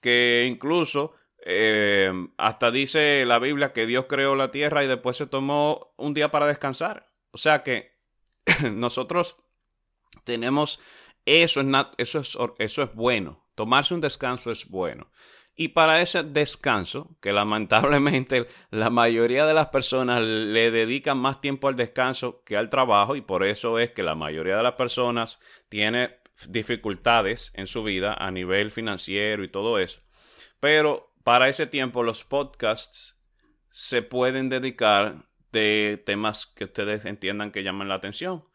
que 0.00 0.46
incluso 0.48 1.14
eh, 1.44 2.12
hasta 2.36 2.70
dice 2.70 3.24
la 3.26 3.38
Biblia 3.38 3.72
que 3.72 3.86
Dios 3.86 4.06
creó 4.08 4.36
la 4.36 4.50
tierra 4.50 4.84
y 4.84 4.86
después 4.86 5.16
se 5.16 5.26
tomó 5.26 5.92
un 5.96 6.14
día 6.14 6.30
para 6.30 6.46
descansar. 6.46 7.08
O 7.30 7.38
sea 7.38 7.62
que 7.62 7.92
nosotros 8.72 9.36
tenemos 10.24 10.80
eso, 11.24 11.60
es 11.60 11.68
eso, 11.98 12.20
es, 12.20 12.38
eso 12.58 12.82
es 12.82 12.94
bueno. 12.94 13.46
Tomarse 13.54 13.94
un 13.94 14.00
descanso 14.00 14.50
es 14.50 14.68
bueno. 14.68 15.10
Y 15.60 15.68
para 15.68 16.00
ese 16.00 16.22
descanso, 16.22 17.16
que 17.20 17.32
lamentablemente 17.32 18.46
la 18.70 18.90
mayoría 18.90 19.44
de 19.44 19.54
las 19.54 19.66
personas 19.68 20.22
le 20.22 20.70
dedican 20.70 21.18
más 21.18 21.40
tiempo 21.40 21.66
al 21.66 21.74
descanso 21.74 22.44
que 22.44 22.56
al 22.56 22.70
trabajo, 22.70 23.16
y 23.16 23.22
por 23.22 23.44
eso 23.44 23.80
es 23.80 23.90
que 23.90 24.04
la 24.04 24.14
mayoría 24.14 24.56
de 24.56 24.62
las 24.62 24.74
personas 24.74 25.40
tiene 25.68 26.18
dificultades 26.46 27.50
en 27.56 27.66
su 27.66 27.82
vida 27.82 28.14
a 28.14 28.30
nivel 28.30 28.70
financiero 28.70 29.42
y 29.42 29.48
todo 29.48 29.80
eso. 29.80 30.00
Pero 30.60 31.07
para 31.28 31.50
ese 31.50 31.66
tiempo 31.66 32.02
los 32.02 32.24
podcasts 32.24 33.20
se 33.68 34.00
pueden 34.00 34.48
dedicar 34.48 35.24
de 35.52 36.02
temas 36.06 36.46
que 36.46 36.64
ustedes 36.64 37.04
entiendan 37.04 37.50
que 37.50 37.62
llaman 37.62 37.90
la 37.90 37.96
atención. 37.96 38.46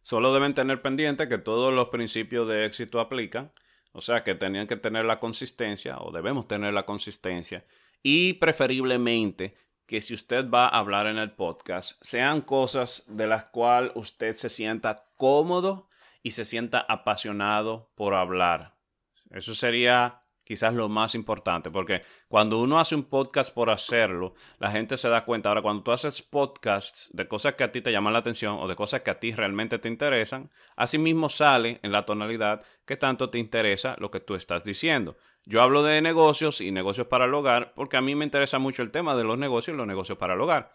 Solo 0.00 0.32
deben 0.32 0.54
tener 0.54 0.80
pendiente 0.80 1.28
que 1.28 1.36
todos 1.36 1.74
los 1.74 1.90
principios 1.90 2.48
de 2.48 2.64
éxito 2.64 3.00
aplican, 3.00 3.52
o 3.92 4.00
sea 4.00 4.24
que 4.24 4.34
tenían 4.34 4.66
que 4.66 4.78
tener 4.78 5.04
la 5.04 5.20
consistencia 5.20 5.98
o 5.98 6.10
debemos 6.10 6.48
tener 6.48 6.72
la 6.72 6.86
consistencia 6.86 7.66
y 8.02 8.32
preferiblemente 8.32 9.54
que 9.84 10.00
si 10.00 10.14
usted 10.14 10.48
va 10.48 10.64
a 10.64 10.78
hablar 10.78 11.06
en 11.06 11.18
el 11.18 11.32
podcast, 11.32 12.02
sean 12.02 12.40
cosas 12.40 13.04
de 13.08 13.26
las 13.26 13.44
cuales 13.44 13.92
usted 13.94 14.32
se 14.32 14.48
sienta 14.48 15.04
cómodo 15.18 15.90
y 16.22 16.30
se 16.30 16.46
sienta 16.46 16.80
apasionado 16.80 17.92
por 17.94 18.14
hablar. 18.14 18.72
Eso 19.30 19.54
sería 19.54 20.22
quizás 20.44 20.74
lo 20.74 20.88
más 20.88 21.14
importante, 21.14 21.70
porque 21.70 22.02
cuando 22.28 22.60
uno 22.60 22.78
hace 22.78 22.94
un 22.94 23.04
podcast 23.04 23.52
por 23.52 23.70
hacerlo, 23.70 24.34
la 24.58 24.70
gente 24.70 24.96
se 24.96 25.08
da 25.08 25.24
cuenta. 25.24 25.48
Ahora, 25.48 25.62
cuando 25.62 25.82
tú 25.82 25.90
haces 25.90 26.22
podcasts 26.22 27.10
de 27.12 27.26
cosas 27.26 27.54
que 27.54 27.64
a 27.64 27.72
ti 27.72 27.80
te 27.80 27.90
llaman 27.90 28.12
la 28.12 28.18
atención 28.20 28.58
o 28.60 28.68
de 28.68 28.76
cosas 28.76 29.00
que 29.00 29.10
a 29.10 29.18
ti 29.18 29.32
realmente 29.32 29.78
te 29.78 29.88
interesan, 29.88 30.50
así 30.76 30.98
mismo 30.98 31.28
sale 31.30 31.80
en 31.82 31.92
la 31.92 32.04
tonalidad 32.04 32.62
que 32.84 32.96
tanto 32.96 33.30
te 33.30 33.38
interesa 33.38 33.96
lo 33.98 34.10
que 34.10 34.20
tú 34.20 34.34
estás 34.34 34.62
diciendo. 34.62 35.16
Yo 35.46 35.62
hablo 35.62 35.82
de 35.82 36.00
negocios 36.00 36.60
y 36.60 36.70
negocios 36.70 37.06
para 37.06 37.24
el 37.24 37.34
hogar 37.34 37.72
porque 37.74 37.96
a 37.96 38.00
mí 38.00 38.14
me 38.14 38.24
interesa 38.24 38.58
mucho 38.58 38.82
el 38.82 38.90
tema 38.90 39.16
de 39.16 39.24
los 39.24 39.38
negocios 39.38 39.74
y 39.74 39.78
los 39.78 39.86
negocios 39.86 40.18
para 40.18 40.34
el 40.34 40.40
hogar. 40.40 40.74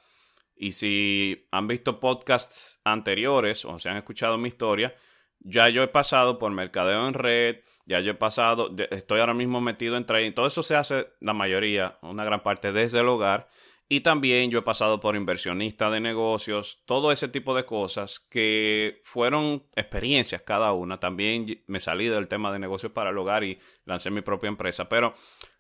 Y 0.56 0.74
si 0.74 1.48
han 1.52 1.68
visto 1.68 2.00
podcasts 2.00 2.82
anteriores 2.84 3.64
o 3.66 3.80
se 3.80 3.90
han 3.90 3.98
escuchado 3.98 4.38
mi 4.38 4.50
historia, 4.50 4.94
ya 5.40 5.70
yo 5.70 5.84
he 5.84 5.88
pasado 5.88 6.38
por 6.38 6.52
mercadeo 6.52 7.08
en 7.08 7.14
red, 7.14 7.58
ya 7.90 8.00
yo 8.02 8.12
he 8.12 8.16
pasado, 8.16 8.70
estoy 8.92 9.20
ahora 9.20 9.34
mismo 9.34 9.62
metido 9.62 9.98
en 9.98 10.06
trading. 10.06 10.34
Todo 10.34 10.46
eso 10.46 10.62
se 10.62 10.76
hace, 10.76 11.08
la 11.22 11.34
mayoría, 11.34 11.98
una 12.04 12.24
gran 12.24 12.44
parte 12.44 12.72
desde 12.72 13.00
el 13.00 13.08
hogar. 13.08 13.48
Y 13.90 14.02
también 14.02 14.52
yo 14.52 14.60
he 14.60 14.62
pasado 14.62 15.00
por 15.00 15.16
inversionista 15.16 15.90
de 15.90 16.00
negocios, 16.00 16.84
todo 16.86 17.12
ese 17.12 17.28
tipo 17.28 17.56
de 17.56 17.66
cosas 17.66 18.20
que 18.20 19.02
fueron 19.04 19.64
experiencias 19.76 20.44
cada 20.44 20.72
una. 20.74 21.00
También 21.00 21.64
me 21.66 21.80
salí 21.80 22.08
del 22.08 22.28
tema 22.28 22.54
de 22.54 22.60
negocios 22.60 22.92
para 22.92 23.10
el 23.10 23.18
hogar 23.18 23.44
y 23.44 23.58
lancé 23.86 24.12
mi 24.12 24.22
propia 24.22 24.50
empresa. 24.50 24.88
Pero 24.88 25.16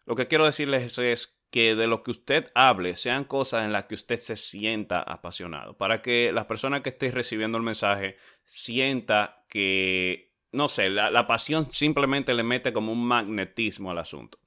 lo 0.05 0.15
que 0.15 0.27
quiero 0.27 0.45
decirles 0.45 0.99
es 0.99 1.35
que 1.49 1.73
de 1.73 1.87
lo 1.87 2.03
que 2.03 2.11
usted 2.11 2.51
hable 2.53 2.95
sean 2.95 3.23
cosas 3.23 3.65
en 3.65 3.73
las 3.73 3.85
que 3.85 3.95
usted 3.95 4.19
se 4.19 4.35
sienta 4.35 5.01
apasionado, 5.01 5.75
para 5.75 6.03
que 6.03 6.31
las 6.31 6.45
personas 6.45 6.81
que 6.81 6.89
estén 6.89 7.11
recibiendo 7.11 7.57
el 7.57 7.63
mensaje 7.63 8.17
sienta 8.45 9.43
que, 9.49 10.28
no 10.51 10.69
sé, 10.69 10.89
la, 10.89 11.27
pasión 11.27 11.71
simplemente 11.71 12.33
le 12.33 12.43
mete 12.43 12.73
como 12.73 12.91
un 12.91 13.05
magnetismo 13.05 13.91
al 13.91 13.99
asunto. 13.99 14.39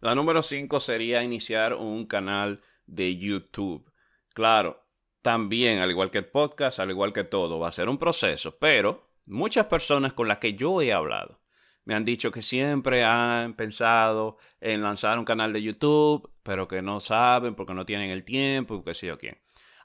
La 0.00 0.14
número 0.14 0.42
5 0.42 0.80
sería 0.80 1.22
iniciar 1.22 1.74
un 1.74 2.06
canal 2.06 2.60
de 2.86 3.16
YouTube. 3.16 3.90
Claro, 4.34 4.84
también, 5.22 5.80
al 5.80 5.90
igual 5.90 6.10
que 6.10 6.18
el 6.18 6.26
podcast, 6.26 6.78
al 6.78 6.90
igual 6.90 7.12
que 7.12 7.24
todo, 7.24 7.58
va 7.58 7.68
a 7.68 7.72
ser 7.72 7.88
un 7.88 7.98
proceso, 7.98 8.56
pero 8.58 9.10
muchas 9.26 9.66
personas 9.66 10.12
con 10.12 10.28
las 10.28 10.38
que 10.38 10.54
yo 10.54 10.80
he 10.80 10.92
hablado 10.92 11.40
me 11.84 11.94
han 11.94 12.04
dicho 12.04 12.30
que 12.30 12.42
siempre 12.42 13.02
han 13.02 13.54
pensado 13.54 14.36
en 14.60 14.82
lanzar 14.82 15.18
un 15.18 15.24
canal 15.24 15.54
de 15.54 15.62
YouTube, 15.62 16.30
pero 16.42 16.68
que 16.68 16.82
no 16.82 17.00
saben 17.00 17.54
porque 17.54 17.72
no 17.72 17.86
tienen 17.86 18.10
el 18.10 18.24
tiempo 18.24 18.76
y 18.76 18.82
qué 18.82 18.92
sé 18.92 19.06
yo 19.06 19.16
quién. 19.16 19.38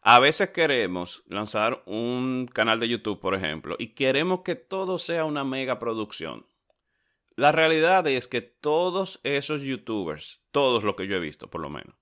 A 0.05 0.19
veces 0.19 0.49
queremos 0.49 1.23
lanzar 1.27 1.81
un 1.85 2.49
canal 2.51 2.77
de 2.81 2.89
YouTube, 2.89 3.21
por 3.21 3.35
ejemplo, 3.35 3.77
y 3.79 3.93
queremos 3.95 4.41
que 4.41 4.55
todo 4.55 4.99
sea 4.99 5.23
una 5.23 5.45
mega 5.45 5.79
producción. 5.79 6.45
La 7.37 7.53
realidad 7.53 8.05
es 8.07 8.27
que 8.27 8.41
todos 8.41 9.21
esos 9.23 9.61
YouTubers, 9.61 10.41
todos 10.51 10.83
los 10.83 10.95
que 10.95 11.07
yo 11.07 11.15
he 11.15 11.21
visto 11.21 11.49
por 11.49 11.61
lo 11.61 11.69
menos, 11.69 11.95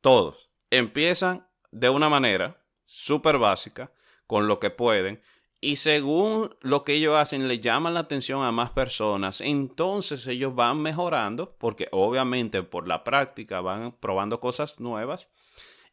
todos, 0.00 0.50
empiezan 0.70 1.46
de 1.70 1.88
una 1.88 2.08
manera 2.08 2.64
súper 2.82 3.38
básica, 3.38 3.92
con 4.26 4.48
lo 4.48 4.58
que 4.58 4.70
pueden, 4.70 5.22
y 5.60 5.76
según 5.76 6.56
lo 6.62 6.82
que 6.82 6.94
ellos 6.94 7.14
hacen 7.14 7.46
le 7.46 7.60
llaman 7.60 7.94
la 7.94 8.00
atención 8.00 8.42
a 8.42 8.50
más 8.50 8.70
personas, 8.70 9.40
entonces 9.40 10.26
ellos 10.26 10.56
van 10.56 10.82
mejorando, 10.82 11.56
porque 11.58 11.86
obviamente 11.92 12.64
por 12.64 12.88
la 12.88 13.04
práctica 13.04 13.60
van 13.60 13.92
probando 13.92 14.40
cosas 14.40 14.80
nuevas. 14.80 15.30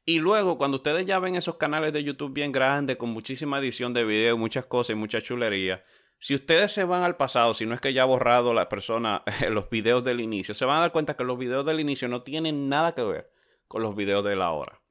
Y 0.05 0.19
luego, 0.19 0.57
cuando 0.57 0.77
ustedes 0.77 1.05
ya 1.05 1.19
ven 1.19 1.35
esos 1.35 1.55
canales 1.55 1.93
de 1.93 2.03
YouTube 2.03 2.33
bien 2.33 2.51
grandes, 2.51 2.97
con 2.97 3.09
muchísima 3.09 3.59
edición 3.59 3.93
de 3.93 4.03
video, 4.03 4.37
muchas 4.37 4.65
cosas 4.65 4.91
y 4.91 4.95
mucha 4.95 5.21
chulería, 5.21 5.81
si 6.19 6.35
ustedes 6.35 6.71
se 6.71 6.83
van 6.83 7.03
al 7.03 7.17
pasado, 7.17 7.53
si 7.53 7.65
no 7.65 7.73
es 7.73 7.81
que 7.81 7.93
ya 7.93 8.03
ha 8.03 8.05
borrado 8.05 8.53
la 8.53 8.69
persona 8.69 9.23
los 9.49 9.69
videos 9.69 10.03
del 10.03 10.19
inicio, 10.19 10.53
se 10.53 10.65
van 10.65 10.77
a 10.77 10.81
dar 10.81 10.91
cuenta 10.91 11.15
que 11.15 11.23
los 11.23 11.37
videos 11.37 11.65
del 11.65 11.79
inicio 11.79 12.07
no 12.07 12.21
tienen 12.21 12.69
nada 12.69 12.93
que 12.93 13.03
ver 13.03 13.31
con 13.67 13.81
los 13.81 13.95
videos 13.95 14.23
de 14.23 14.35
la 14.35 14.51
hora. 14.51 14.81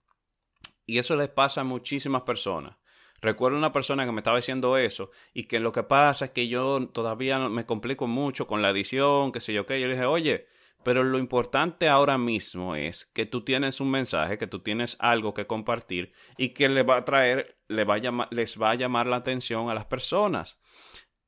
Y 0.86 0.98
eso 0.98 1.14
les 1.16 1.28
pasa 1.28 1.60
a 1.60 1.64
muchísimas 1.64 2.22
personas. 2.22 2.76
Recuerdo 3.20 3.56
una 3.56 3.72
persona 3.72 4.04
que 4.04 4.12
me 4.12 4.20
estaba 4.20 4.38
diciendo 4.38 4.76
eso 4.76 5.10
y 5.32 5.44
que 5.44 5.60
lo 5.60 5.72
que 5.72 5.84
pasa 5.84 6.26
es 6.26 6.30
que 6.32 6.48
yo 6.48 6.88
todavía 6.88 7.38
me 7.38 7.64
complico 7.64 8.06
mucho 8.06 8.46
con 8.46 8.62
la 8.62 8.70
edición, 8.70 9.30
qué 9.30 9.40
sé 9.40 9.52
yo 9.52 9.64
qué. 9.64 9.80
Yo 9.80 9.86
le 9.86 9.94
dije, 9.94 10.06
oye, 10.06 10.46
pero 10.84 11.04
lo 11.04 11.18
importante 11.18 11.88
ahora 11.88 12.18
mismo 12.18 12.76
es 12.76 13.06
que 13.06 13.26
tú 13.26 13.44
tienes 13.44 13.80
un 13.80 13.90
mensaje, 13.90 14.38
que 14.38 14.46
tú 14.46 14.60
tienes 14.60 14.96
algo 14.98 15.34
que 15.34 15.46
compartir 15.46 16.12
y 16.36 16.50
que 16.50 16.68
le 16.68 16.82
va 16.82 16.98
a 16.98 17.04
traer, 17.04 17.58
le 17.68 17.84
va 17.84 17.94
a 17.96 18.28
les 18.30 18.60
va 18.60 18.70
a 18.70 18.74
llamar 18.74 19.06
la 19.06 19.16
atención 19.16 19.70
a 19.70 19.74
las 19.74 19.86
personas 19.86 20.58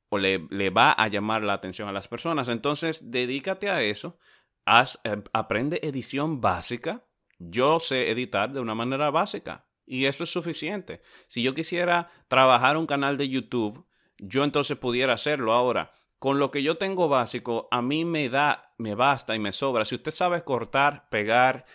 o 0.08 0.18
le, 0.18 0.46
le 0.50 0.70
va 0.70 0.92
a 0.92 1.08
llamar 1.08 1.42
la 1.42 1.54
atención 1.54 1.88
a 1.88 1.92
las 1.92 2.08
personas. 2.08 2.48
Entonces, 2.48 3.10
dedícate 3.10 3.70
a 3.70 3.82
eso, 3.82 4.18
haz, 4.64 5.00
eh, 5.04 5.22
aprende 5.32 5.80
edición 5.82 6.40
básica. 6.40 7.04
Yo 7.38 7.80
sé 7.80 8.10
editar 8.10 8.52
de 8.52 8.60
una 8.60 8.74
manera 8.74 9.10
básica. 9.10 9.66
Y 9.86 10.06
eso 10.06 10.24
es 10.24 10.30
suficiente. 10.30 11.02
Si 11.28 11.42
yo 11.42 11.54
quisiera 11.54 12.10
trabajar 12.28 12.76
un 12.76 12.86
canal 12.86 13.16
de 13.16 13.28
YouTube, 13.28 13.86
yo 14.18 14.44
entonces 14.44 14.78
pudiera 14.78 15.12
hacerlo. 15.12 15.52
Ahora, 15.52 15.92
con 16.24 16.38
lo 16.38 16.50
que 16.50 16.62
yo 16.62 16.78
tengo 16.78 17.06
básico, 17.06 17.68
a 17.70 17.82
mí 17.82 18.06
me 18.06 18.30
da, 18.30 18.70
me 18.78 18.94
basta 18.94 19.36
y 19.36 19.38
me 19.38 19.52
sobra. 19.52 19.84
Si 19.84 19.94
usted 19.94 20.10
sabe 20.10 20.42
cortar, 20.42 21.06
pegar 21.10 21.66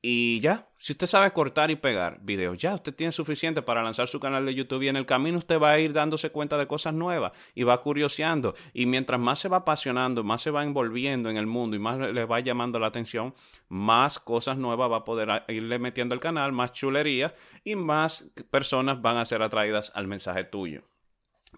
y 0.00 0.40
ya, 0.40 0.70
si 0.78 0.92
usted 0.92 1.06
sabe 1.06 1.30
cortar 1.32 1.70
y 1.70 1.76
pegar 1.76 2.18
videos, 2.22 2.56
ya 2.56 2.74
usted 2.74 2.94
tiene 2.94 3.12
suficiente 3.12 3.60
para 3.60 3.82
lanzar 3.82 4.08
su 4.08 4.18
canal 4.18 4.46
de 4.46 4.54
YouTube 4.54 4.84
y 4.84 4.88
en 4.88 4.96
el 4.96 5.04
camino 5.04 5.36
usted 5.36 5.60
va 5.60 5.72
a 5.72 5.78
ir 5.78 5.92
dándose 5.92 6.30
cuenta 6.30 6.56
de 6.56 6.66
cosas 6.66 6.94
nuevas 6.94 7.32
y 7.54 7.64
va 7.64 7.82
curioseando. 7.82 8.54
Y 8.72 8.86
mientras 8.86 9.20
más 9.20 9.40
se 9.40 9.50
va 9.50 9.58
apasionando, 9.58 10.24
más 10.24 10.40
se 10.40 10.50
va 10.50 10.64
envolviendo 10.64 11.28
en 11.28 11.36
el 11.36 11.46
mundo 11.46 11.76
y 11.76 11.78
más 11.78 11.98
le 11.98 12.24
va 12.24 12.40
llamando 12.40 12.78
la 12.78 12.86
atención, 12.86 13.34
más 13.68 14.18
cosas 14.18 14.56
nuevas 14.56 14.90
va 14.90 14.96
a 14.96 15.04
poder 15.04 15.44
irle 15.48 15.78
metiendo 15.78 16.14
al 16.14 16.20
canal, 16.20 16.52
más 16.52 16.72
chulería 16.72 17.34
y 17.62 17.76
más 17.76 18.24
personas 18.50 19.02
van 19.02 19.18
a 19.18 19.26
ser 19.26 19.42
atraídas 19.42 19.92
al 19.94 20.06
mensaje 20.06 20.44
tuyo. 20.44 20.84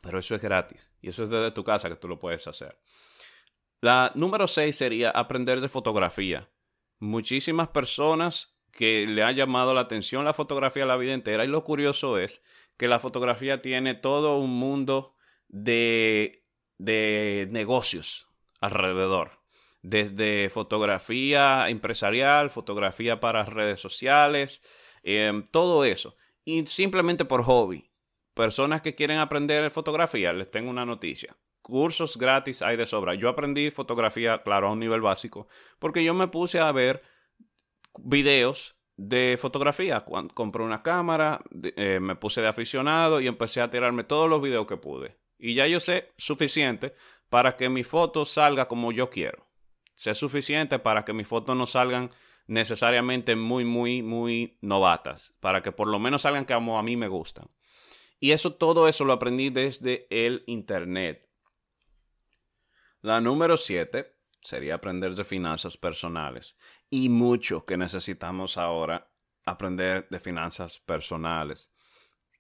Pero 0.03 0.19
eso 0.19 0.35
es 0.35 0.43
gratis 0.43 0.93
y 1.03 1.09
eso 1.09 1.25
es 1.25 1.31
desde 1.31 1.51
tu 1.51 1.65
casa 1.65 1.89
que 1.89 1.97
tú 1.97 2.09
lo 2.09 2.19
puedes 2.19 2.47
hacer. 2.47 2.79
La 3.81 4.13
número 4.15 4.47
6 4.47 4.77
sería 4.77 5.11
aprender 5.11 5.61
de 5.61 5.69
fotografía 5.69 6.49
muchísimas 7.01 7.69
personas 7.69 8.55
que 8.71 9.07
le 9.07 9.25
ha 9.25 9.33
llamado 9.33 9.75
la 9.75 9.81
atención 9.81 10.25
la 10.25 10.33
fotografía 10.33 10.87
la 10.87 10.97
vida 10.97 11.15
entera 11.15 11.45
y 11.45 11.49
lo 11.49 11.65
curioso 11.65 12.19
es 12.19 12.43
que 12.77 12.87
la 12.87 13.01
fotografía 13.01 13.61
tiene 13.61 13.95
todo 13.95 14.39
un 14.39 14.51
mundo 14.51 15.17
de, 15.49 16.45
de 16.79 17.49
negocios 17.51 18.29
alrededor. 18.61 19.41
Desde 19.83 20.51
fotografía 20.51 21.69
empresarial, 21.69 22.51
fotografía 22.51 23.19
para 23.21 23.45
redes 23.45 23.81
sociales, 23.81 24.63
em, 25.03 25.43
todo 25.43 25.85
eso. 25.85 26.17
Y 26.45 26.67
simplemente 26.67 27.25
por 27.25 27.43
hobby. 27.43 27.90
Personas 28.35 28.81
que 28.83 28.95
quieren 28.95 29.19
aprender 29.19 29.71
fotografía, 29.71 30.33
les 30.33 30.51
tengo 30.51 30.71
una 30.71 30.87
noticia 30.87 31.37
cursos 31.71 32.17
gratis 32.17 32.63
hay 32.63 32.77
de 32.77 32.87
sobra. 32.87 33.15
Yo 33.15 33.29
aprendí 33.29 33.71
fotografía, 33.71 34.43
claro, 34.43 34.69
a 34.69 34.73
un 34.73 34.81
nivel 34.81 35.01
básico, 35.01 35.47
porque 35.79 36.05
yo 36.05 36.13
me 36.15 36.29
puse 36.29 36.59
a 36.59 36.73
ver 36.73 37.03
videos 37.99 38.77
de 38.97 39.39
fotografía. 39.41 40.01
Cuando 40.01 40.35
compré 40.35 40.63
una 40.63 40.83
cámara, 40.83 41.41
eh, 41.77 42.01
me 42.01 42.17
puse 42.17 42.43
de 42.43 42.49
aficionado 42.49 43.21
y 43.21 43.29
empecé 43.29 43.61
a 43.61 43.71
tirarme 43.71 44.05
todos 44.05 44.29
los 44.29 44.43
videos 44.43 44.67
que 44.67 44.77
pude. 44.77 45.19
Y 45.39 45.55
ya 45.55 45.67
yo 45.67 45.81
sé 45.81 46.13
suficiente 46.19 46.95
para 47.31 47.57
que 47.57 47.69
mi 47.71 47.85
foto 47.85 48.27
salga 48.27 48.69
como 48.69 48.93
yo 48.93 49.09
quiero. 49.09 49.47
Sé 49.95 50.15
suficiente 50.15 50.79
para 50.79 51.05
que 51.05 51.13
mis 51.13 51.29
fotos 51.29 51.57
no 51.57 51.67
salgan 51.67 52.11
necesariamente 52.47 53.37
muy, 53.37 53.65
muy, 53.65 54.03
muy 54.03 54.59
novatas. 54.61 55.35
Para 55.41 55.63
que 55.63 55.73
por 55.73 55.87
lo 55.89 55.99
menos 55.99 56.23
salgan 56.23 56.45
como 56.45 56.79
a 56.79 56.83
mí 56.83 56.97
me 56.97 57.09
gustan. 57.09 57.49
Y 58.21 58.33
eso, 58.33 58.53
todo 58.53 58.87
eso 58.87 59.05
lo 59.05 59.15
aprendí 59.15 59.49
desde 59.49 60.07
el 60.11 60.45
Internet. 60.47 61.27
La 63.01 63.21
número 63.21 63.57
siete 63.57 64.15
sería 64.43 64.75
aprender 64.75 65.15
de 65.15 65.25
finanzas 65.25 65.79
personales. 65.79 66.57
Y 66.91 67.09
mucho 67.09 67.65
que 67.65 67.79
necesitamos 67.79 68.59
ahora 68.59 69.09
aprender 69.47 70.07
de 70.11 70.21
finanzas 70.21 70.79
personales. 70.81 71.73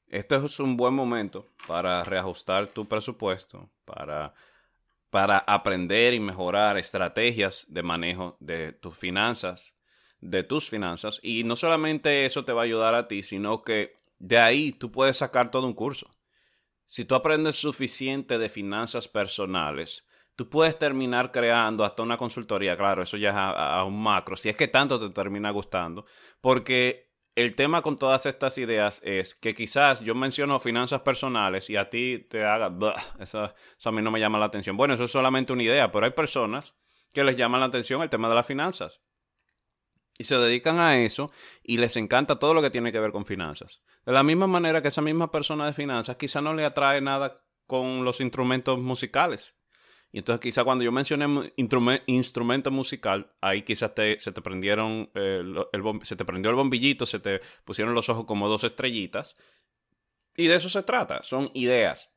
Este 0.07 0.37
es 0.37 0.61
un 0.61 0.77
buen 0.77 0.93
momento 0.93 1.47
para 1.67 2.03
reajustar 2.05 2.67
tu 2.69 2.87
presupuesto, 2.87 3.71
para, 3.85 4.35
para 5.09 5.39
aprender 5.39 6.13
y 6.15 6.21
mejorar 6.21 6.77
estrategias 6.77 7.65
de 7.69 7.83
manejo 7.83 8.37
de 8.41 8.73
tus 8.73 8.97
finanzas, 8.97 9.77
de 10.21 10.43
tus 10.43 10.69
finanzas. 10.69 11.21
Y 11.23 11.45
no 11.45 11.57
solamente 11.57 12.27
eso 12.27 12.45
te 12.45 12.53
va 12.53 12.63
a 12.63 12.65
ayudar 12.65 12.95
a 12.95 13.09
ti, 13.09 13.23
sino 13.23 13.63
que 13.63 14.00
de 14.21 14.39
ahí 14.39 14.73
tú 14.73 14.93
puedes 14.93 15.17
sacar 15.17 15.50
todo 15.50 15.67
un 15.67 15.75
curso. 15.75 16.09
Si 16.87 17.05
tú 17.05 17.15
aprendes 17.15 17.57
suficiente 17.57 18.39
de 18.39 18.49
finanzas 18.49 19.09
personales, 19.09 20.05
tú 20.37 20.49
puedes 20.49 20.79
terminar 20.79 21.33
creando 21.33 21.85
hasta 21.85 22.03
una 22.03 22.17
consultoría, 22.17 22.77
claro, 22.77 23.03
eso 23.03 23.17
ya 23.17 23.31
es 23.31 23.37
a, 23.37 23.85
un 23.85 24.00
macro, 24.00 24.37
si 24.37 24.49
es 24.49 24.57
que 24.57 24.69
tanto 24.69 24.99
te 25.00 25.11
termina 25.11 25.50
gustando, 25.50 26.05
porque 26.41 27.11
el 27.35 27.55
tema 27.55 27.81
con 27.83 27.97
todas 27.97 28.27
estas 28.27 28.59
ideas 28.59 29.00
es 29.05 29.35
que 29.35 29.55
quizás 29.55 30.00
yo 30.00 30.15
menciono 30.15 30.61
finanzas 30.61 31.00
personales 31.00 31.71
y 31.71 31.77
a 31.77 31.89
ti 31.89 32.27
te 32.29 32.45
haga, 32.45 32.73
eso, 33.21 33.55
a 33.85 33.93
mí 33.93 34.03
no 34.03 34.11
me 34.11 34.21
llama 34.21 34.39
la 34.39 34.47
atención. 34.47 34.77
Bueno, 34.77 34.95
eso 34.95 35.05
es 35.05 35.11
solamente 35.11 35.53
una 35.53 35.62
idea, 35.62 35.91
pero 35.91 36.05
hay 36.07 36.12
personas 36.12 36.75
que 37.12 37.25
les 37.25 37.37
llama 37.37 37.59
la 37.59 37.67
atención 37.67 38.03
el 38.03 38.11
tema 38.11 38.29
de 38.29 38.35
las 38.35 38.47
finanzas. 38.47 39.00
Y 40.21 40.25
se 40.25 40.37
dedican 40.37 40.79
a 40.81 40.99
eso 40.99 41.33
y 41.62 41.79
les 41.79 41.97
encanta 41.97 42.39
todo 42.39 42.53
lo 42.53 42.61
que 42.61 42.69
tiene 42.69 42.93
que 42.93 43.00
ver 43.00 43.11
con 43.11 43.25
finanzas. 43.25 43.83
De 44.05 44.12
la 44.12 44.23
misma 44.23 44.47
manera 44.47 44.83
que 44.83 44.89
esa 44.89 45.00
misma 45.00 45.31
persona 45.31 45.65
de 45.65 45.73
finanzas 45.73 46.17
quizá 46.17 46.43
no 46.43 46.53
le 46.53 46.67
atrae 46.67 47.00
nada 47.00 47.37
con 47.67 48.05
los 48.05 48.21
instrumentos 48.21 48.79
musicales. 48.79 49.57
Y 50.12 50.19
entonces 50.19 50.43
quizá 50.43 50.62
cuando 50.62 50.85
yo 50.85 50.93
mencioné 50.93 51.55
instrumento 51.57 52.71
musical, 52.71 53.33
ahí 53.41 53.62
quizás 53.62 53.95
se 53.97 54.33
te 54.33 54.43
prendieron 54.43 55.11
eh, 55.15 55.43
el, 55.73 56.00
se 56.03 56.17
te 56.17 56.27
prendió 56.27 56.50
el 56.50 56.57
bombillito, 56.57 57.07
se 57.07 57.19
te 57.19 57.41
pusieron 57.65 57.95
los 57.95 58.11
ojos 58.11 58.27
como 58.27 58.47
dos 58.47 58.62
estrellitas. 58.65 59.35
Y 60.37 60.49
de 60.49 60.57
eso 60.57 60.69
se 60.69 60.83
trata, 60.83 61.23
son 61.23 61.50
ideas. 61.55 62.11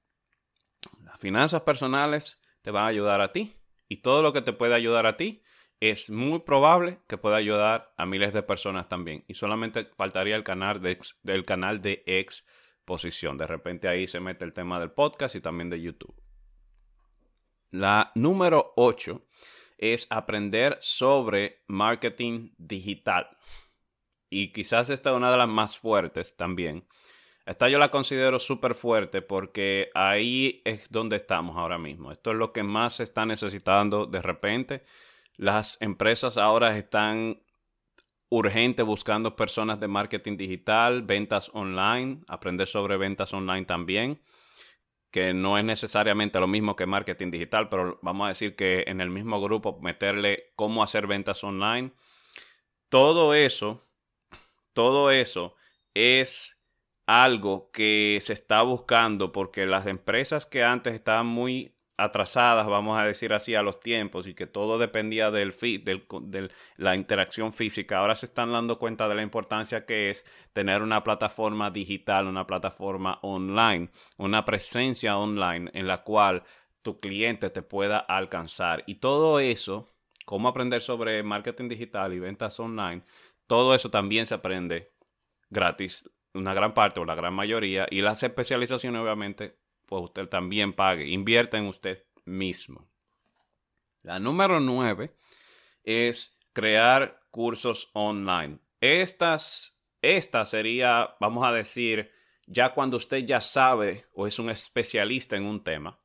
Las 1.05 1.17
finanzas 1.21 1.61
personales 1.61 2.37
te 2.61 2.69
van 2.69 2.83
a 2.83 2.87
ayudar 2.87 3.21
a 3.21 3.31
ti. 3.31 3.55
Y 3.87 4.01
todo 4.01 4.21
lo 4.21 4.33
que 4.33 4.41
te 4.41 4.51
puede 4.51 4.75
ayudar 4.75 5.05
a 5.05 5.15
ti 5.15 5.41
es 5.89 6.09
muy 6.09 6.39
probable 6.39 6.99
que 7.07 7.17
pueda 7.17 7.35
ayudar 7.35 7.93
a 7.97 8.05
miles 8.05 8.31
de 8.31 8.41
personas 8.41 8.87
también. 8.87 9.25
Y 9.27 9.33
solamente 9.33 9.89
faltaría 9.97 10.37
el 10.37 10.43
canal 10.45 10.81
de, 10.81 10.97
del 11.23 11.43
canal 11.43 11.81
de 11.81 12.03
exposición. 12.05 13.37
De 13.37 13.45
repente 13.45 13.89
ahí 13.89 14.07
se 14.07 14.21
mete 14.21 14.45
el 14.45 14.53
tema 14.53 14.79
del 14.79 14.91
podcast 14.91 15.35
y 15.35 15.41
también 15.41 15.69
de 15.69 15.81
YouTube. 15.81 16.15
La 17.69 18.13
número 18.15 18.71
8 18.77 19.25
es 19.77 20.07
aprender 20.09 20.77
sobre 20.79 21.63
marketing 21.67 22.51
digital. 22.57 23.35
Y 24.29 24.53
quizás 24.53 24.89
esta 24.89 25.09
es 25.09 25.17
una 25.17 25.31
de 25.31 25.37
las 25.37 25.49
más 25.49 25.77
fuertes 25.77 26.37
también. 26.37 26.87
Esta 27.45 27.67
yo 27.67 27.77
la 27.77 27.91
considero 27.91 28.39
súper 28.39 28.73
fuerte 28.73 29.21
porque 29.21 29.89
ahí 29.93 30.61
es 30.63 30.89
donde 30.89 31.17
estamos 31.17 31.57
ahora 31.57 31.77
mismo. 31.77 32.09
Esto 32.09 32.31
es 32.31 32.37
lo 32.37 32.53
que 32.53 32.63
más 32.63 32.95
se 32.95 33.03
está 33.03 33.25
necesitando 33.25 34.05
de 34.05 34.21
repente. 34.21 34.83
Las 35.35 35.77
empresas 35.81 36.37
ahora 36.37 36.77
están 36.77 37.41
urgente 38.29 38.83
buscando 38.83 39.35
personas 39.35 39.79
de 39.79 39.87
marketing 39.87 40.37
digital, 40.37 41.03
ventas 41.03 41.51
online, 41.53 42.21
aprender 42.27 42.67
sobre 42.67 42.97
ventas 42.97 43.33
online 43.33 43.65
también 43.65 44.21
que 45.13 45.31
no 45.31 45.59
es 45.59 45.63
necesariamente 45.63 46.39
lo 46.39 46.47
mismo 46.47 46.75
que 46.75 46.87
marketing 46.87 47.29
digital, 47.29 47.69
pero 47.69 47.99
vamos 48.01 48.25
a 48.25 48.29
decir 48.29 48.55
que 48.55 48.83
en 48.87 48.99
el 48.99 49.11
mismo 49.11 49.39
grupo 49.39 49.79
meterle 49.79 50.51
cómo 50.55 50.81
hacer 50.81 51.05
ventas 51.05 51.43
online. 51.43 51.91
Todo 52.89 53.35
eso, 53.35 53.87
todo 54.73 55.11
eso 55.11 55.55
es 55.93 56.59
algo 57.05 57.69
que 57.71 58.17
se 58.21 58.33
está 58.33 58.63
buscando 58.63 59.31
porque 59.31 59.67
las 59.67 59.85
empresas 59.85 60.47
que 60.47 60.63
antes 60.63 60.95
estaban 60.95 61.27
muy 61.27 61.72
atrasadas, 61.97 62.67
vamos 62.67 62.97
a 62.97 63.05
decir 63.05 63.33
así, 63.33 63.55
a 63.55 63.61
los 63.61 63.79
tiempos 63.79 64.27
y 64.27 64.33
que 64.33 64.47
todo 64.47 64.77
dependía 64.77 65.29
del, 65.31 65.51
de 65.51 66.49
la 66.77 66.95
interacción 66.95 67.53
física, 67.53 67.99
ahora 67.99 68.15
se 68.15 68.25
están 68.25 68.51
dando 68.51 68.79
cuenta 68.79 69.07
de 69.07 69.15
la 69.15 69.21
importancia 69.21 69.85
que 69.85 70.09
es 70.09 70.25
tener 70.53 70.81
una 70.81 71.03
plataforma 71.03 71.69
digital, 71.69 72.27
una 72.27 72.47
plataforma 72.47 73.19
online, 73.21 73.89
una 74.17 74.43
presencia 74.43 75.17
online 75.17 75.69
en 75.73 75.87
la 75.87 76.03
cual 76.03 76.43
tu 76.81 76.99
cliente 76.99 77.49
te 77.49 77.61
pueda 77.61 77.97
alcanzar. 77.99 78.83
Y 78.87 78.95
todo 78.95 79.39
eso, 79.39 79.89
cómo 80.25 80.47
aprender 80.47 80.81
sobre 80.81 81.21
marketing 81.23 81.69
digital 81.69 82.13
y 82.13 82.19
ventas 82.19 82.59
online, 82.59 83.03
todo 83.47 83.75
eso 83.75 83.91
también 83.91 84.25
se 84.25 84.33
aprende 84.33 84.93
gratis, 85.49 86.09
una 86.33 86.55
gran 86.55 86.73
parte 86.73 86.99
o 86.99 87.05
la 87.05 87.13
gran 87.15 87.33
mayoría, 87.35 87.85
y 87.91 88.01
las 88.01 88.23
especializaciones 88.23 88.99
obviamente 88.99 89.62
pues 89.85 90.03
usted 90.03 90.27
también 90.27 90.73
pague. 90.73 91.07
Invierta 91.07 91.57
en 91.57 91.67
usted 91.67 92.03
mismo. 92.25 92.87
La 94.01 94.19
número 94.19 94.59
nueve 94.59 95.15
es 95.83 96.37
crear 96.53 97.21
cursos 97.31 97.89
online. 97.93 98.59
Estas, 98.81 99.77
esta 100.01 100.45
sería, 100.45 101.15
vamos 101.19 101.45
a 101.45 101.51
decir, 101.51 102.11
ya 102.45 102.73
cuando 102.73 102.97
usted 102.97 103.19
ya 103.19 103.41
sabe 103.41 104.05
o 104.13 104.27
es 104.27 104.39
un 104.39 104.49
especialista 104.49 105.35
en 105.35 105.45
un 105.45 105.63
tema 105.63 105.99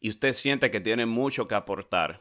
y 0.00 0.08
usted 0.08 0.32
siente 0.32 0.70
que 0.70 0.80
tiene 0.80 1.06
mucho 1.06 1.48
que 1.48 1.54
aportar, 1.54 2.20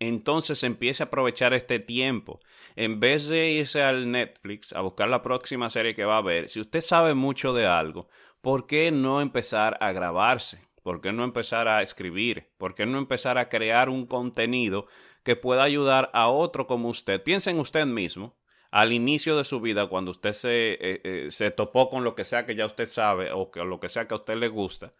entonces 0.00 0.62
empiece 0.62 1.02
a 1.02 1.06
aprovechar 1.06 1.54
este 1.54 1.78
tiempo. 1.78 2.40
En 2.74 2.98
vez 2.98 3.28
de 3.28 3.52
irse 3.52 3.82
al 3.82 4.10
Netflix 4.10 4.72
a 4.72 4.80
buscar 4.80 5.08
la 5.08 5.22
próxima 5.22 5.70
serie 5.70 5.94
que 5.94 6.04
va 6.04 6.18
a 6.18 6.22
ver, 6.22 6.48
si 6.48 6.60
usted 6.60 6.80
sabe 6.80 7.14
mucho 7.14 7.52
de 7.52 7.66
algo, 7.66 8.08
¿por 8.44 8.66
qué 8.66 8.92
no 8.92 9.22
empezar 9.22 9.78
a 9.80 9.90
grabarse? 9.92 10.60
¿Por 10.82 11.00
qué 11.00 11.12
no 11.12 11.24
empezar 11.24 11.66
a 11.66 11.80
escribir? 11.80 12.52
¿Por 12.58 12.74
qué 12.74 12.84
no 12.84 12.98
empezar 12.98 13.38
a 13.38 13.48
crear 13.48 13.88
un 13.88 14.06
contenido 14.06 14.86
que 15.24 15.34
pueda 15.34 15.62
ayudar 15.62 16.10
a 16.12 16.28
otro 16.28 16.66
como 16.66 16.90
usted? 16.90 17.22
Piensa 17.22 17.50
en 17.50 17.58
usted 17.58 17.86
mismo. 17.86 18.36
Al 18.70 18.92
inicio 18.92 19.36
de 19.38 19.44
su 19.44 19.60
vida, 19.60 19.86
cuando 19.86 20.10
usted 20.10 20.32
se, 20.32 20.72
eh, 20.72 21.00
eh, 21.04 21.26
se 21.30 21.52
topó 21.52 21.88
con 21.88 22.04
lo 22.04 22.14
que 22.14 22.24
sea 22.24 22.44
que 22.44 22.54
ya 22.54 22.66
usted 22.66 22.86
sabe 22.86 23.32
o 23.32 23.50
que, 23.50 23.64
lo 23.64 23.80
que 23.80 23.88
sea 23.88 24.06
que 24.06 24.14
a 24.14 24.18
usted 24.18 24.36
le 24.36 24.48
gusta, 24.48 24.92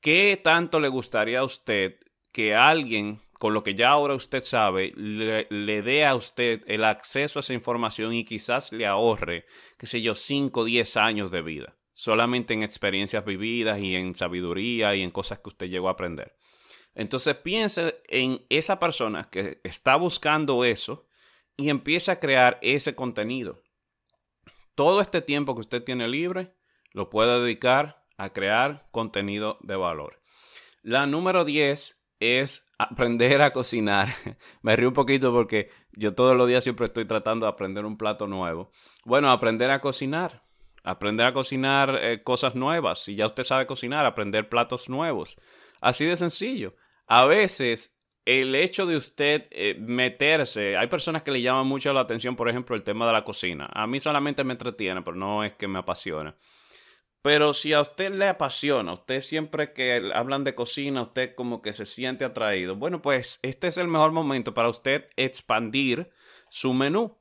¿qué 0.00 0.38
tanto 0.42 0.80
le 0.80 0.88
gustaría 0.88 1.38
a 1.38 1.44
usted 1.44 1.98
que 2.32 2.54
alguien 2.54 3.20
con 3.38 3.54
lo 3.54 3.62
que 3.62 3.74
ya 3.74 3.90
ahora 3.90 4.14
usted 4.14 4.42
sabe, 4.42 4.92
le, 4.96 5.82
dé 5.82 6.04
a 6.04 6.14
usted 6.14 6.62
el 6.66 6.84
acceso 6.84 7.38
a 7.38 7.40
esa 7.40 7.54
información 7.54 8.12
y 8.12 8.24
quizás 8.24 8.70
le 8.72 8.86
ahorre, 8.86 9.46
qué 9.78 9.86
sé 9.86 10.02
yo, 10.02 10.14
5 10.14 10.60
o 10.60 10.64
10 10.64 10.96
años 10.98 11.30
de 11.30 11.40
vida 11.40 11.79
solamente 12.00 12.54
en 12.54 12.62
experiencias 12.62 13.26
vividas 13.26 13.78
y 13.78 13.94
en 13.94 14.14
sabiduría 14.14 14.94
y 14.94 15.02
en 15.02 15.10
cosas 15.10 15.40
que 15.40 15.50
usted 15.50 15.68
llegó 15.68 15.88
a 15.88 15.92
aprender. 15.92 16.34
Entonces 16.94 17.36
piense 17.36 18.00
en 18.08 18.46
esa 18.48 18.80
persona 18.80 19.28
que 19.30 19.60
está 19.64 19.96
buscando 19.96 20.64
eso 20.64 21.06
y 21.58 21.68
empiece 21.68 22.10
a 22.10 22.18
crear 22.18 22.58
ese 22.62 22.94
contenido. 22.94 23.62
Todo 24.74 25.02
este 25.02 25.20
tiempo 25.20 25.54
que 25.54 25.60
usted 25.60 25.84
tiene 25.84 26.08
libre 26.08 26.56
lo 26.94 27.10
puede 27.10 27.38
dedicar 27.38 28.06
a 28.16 28.32
crear 28.32 28.88
contenido 28.92 29.58
de 29.60 29.76
valor. 29.76 30.22
La 30.80 31.04
número 31.04 31.44
10 31.44 32.00
es 32.18 32.66
aprender 32.78 33.42
a 33.42 33.52
cocinar. 33.52 34.08
Me 34.62 34.74
río 34.74 34.88
un 34.88 34.94
poquito 34.94 35.32
porque 35.32 35.68
yo 35.92 36.14
todos 36.14 36.34
los 36.34 36.48
días 36.48 36.64
siempre 36.64 36.86
estoy 36.86 37.04
tratando 37.04 37.44
de 37.44 37.52
aprender 37.52 37.84
un 37.84 37.98
plato 37.98 38.26
nuevo. 38.26 38.72
Bueno, 39.04 39.30
aprender 39.30 39.70
a 39.70 39.82
cocinar 39.82 40.48
aprender 40.82 41.26
a 41.26 41.32
cocinar 41.32 41.98
eh, 42.00 42.22
cosas 42.22 42.54
nuevas. 42.54 43.00
Si 43.04 43.14
ya 43.14 43.26
usted 43.26 43.44
sabe 43.44 43.66
cocinar, 43.66 44.06
aprender 44.06 44.48
platos 44.48 44.88
nuevos. 44.88 45.36
Así 45.80 46.04
de 46.04 46.16
sencillo. 46.16 46.74
A 47.06 47.24
veces 47.24 47.96
el 48.24 48.54
hecho 48.54 48.86
de 48.86 48.96
usted 48.96 49.48
eh, 49.50 49.76
meterse, 49.80 50.76
hay 50.76 50.86
personas 50.86 51.22
que 51.22 51.30
le 51.30 51.42
llaman 51.42 51.66
mucho 51.66 51.92
la 51.92 52.00
atención, 52.00 52.36
por 52.36 52.48
ejemplo, 52.48 52.76
el 52.76 52.82
tema 52.82 53.06
de 53.06 53.12
la 53.12 53.24
cocina. 53.24 53.68
A 53.72 53.86
mí 53.86 53.98
solamente 53.98 54.44
me 54.44 54.52
entretiene, 54.52 55.02
pero 55.02 55.16
no 55.16 55.42
es 55.42 55.54
que 55.54 55.68
me 55.68 55.78
apasiona. 55.78 56.36
Pero 57.22 57.52
si 57.52 57.72
a 57.74 57.82
usted 57.82 58.14
le 58.14 58.28
apasiona, 58.28 58.94
usted 58.94 59.20
siempre 59.20 59.72
que 59.72 60.10
hablan 60.14 60.42
de 60.44 60.54
cocina, 60.54 61.02
usted 61.02 61.34
como 61.34 61.60
que 61.60 61.74
se 61.74 61.84
siente 61.84 62.24
atraído, 62.24 62.76
bueno, 62.76 63.02
pues 63.02 63.40
este 63.42 63.66
es 63.66 63.76
el 63.76 63.88
mejor 63.88 64.12
momento 64.12 64.54
para 64.54 64.70
usted 64.70 65.08
expandir 65.16 66.10
su 66.48 66.72
menú 66.72 67.19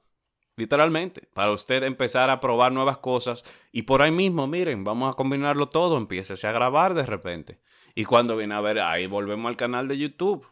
literalmente, 0.60 1.28
para 1.34 1.52
usted 1.52 1.84
empezar 1.84 2.30
a 2.30 2.41
probar 2.41 2.74
nuevas 2.74 2.98
cosas 2.98 3.43
y 3.72 3.84
por 3.84 4.02
ahí 4.02 4.12
mismo, 4.12 4.45
miren, 4.45 4.84
vamos 4.84 5.12
a 5.12 5.15
combinarlo 5.15 5.69
todo, 5.69 5.98
empiece 5.98 6.45
a 6.45 6.52
grabar 6.52 6.93
de 6.93 7.06
repente. 7.06 7.62
Y 7.95 8.04
cuando 8.04 8.36
viene 8.36 8.56
a 8.56 8.62
ver, 8.62 8.80
ahí 8.80 9.08
volvemos 9.08 9.50
al 9.50 9.56
canal 9.56 9.88
de 9.88 9.98
YouTube. 9.98 10.45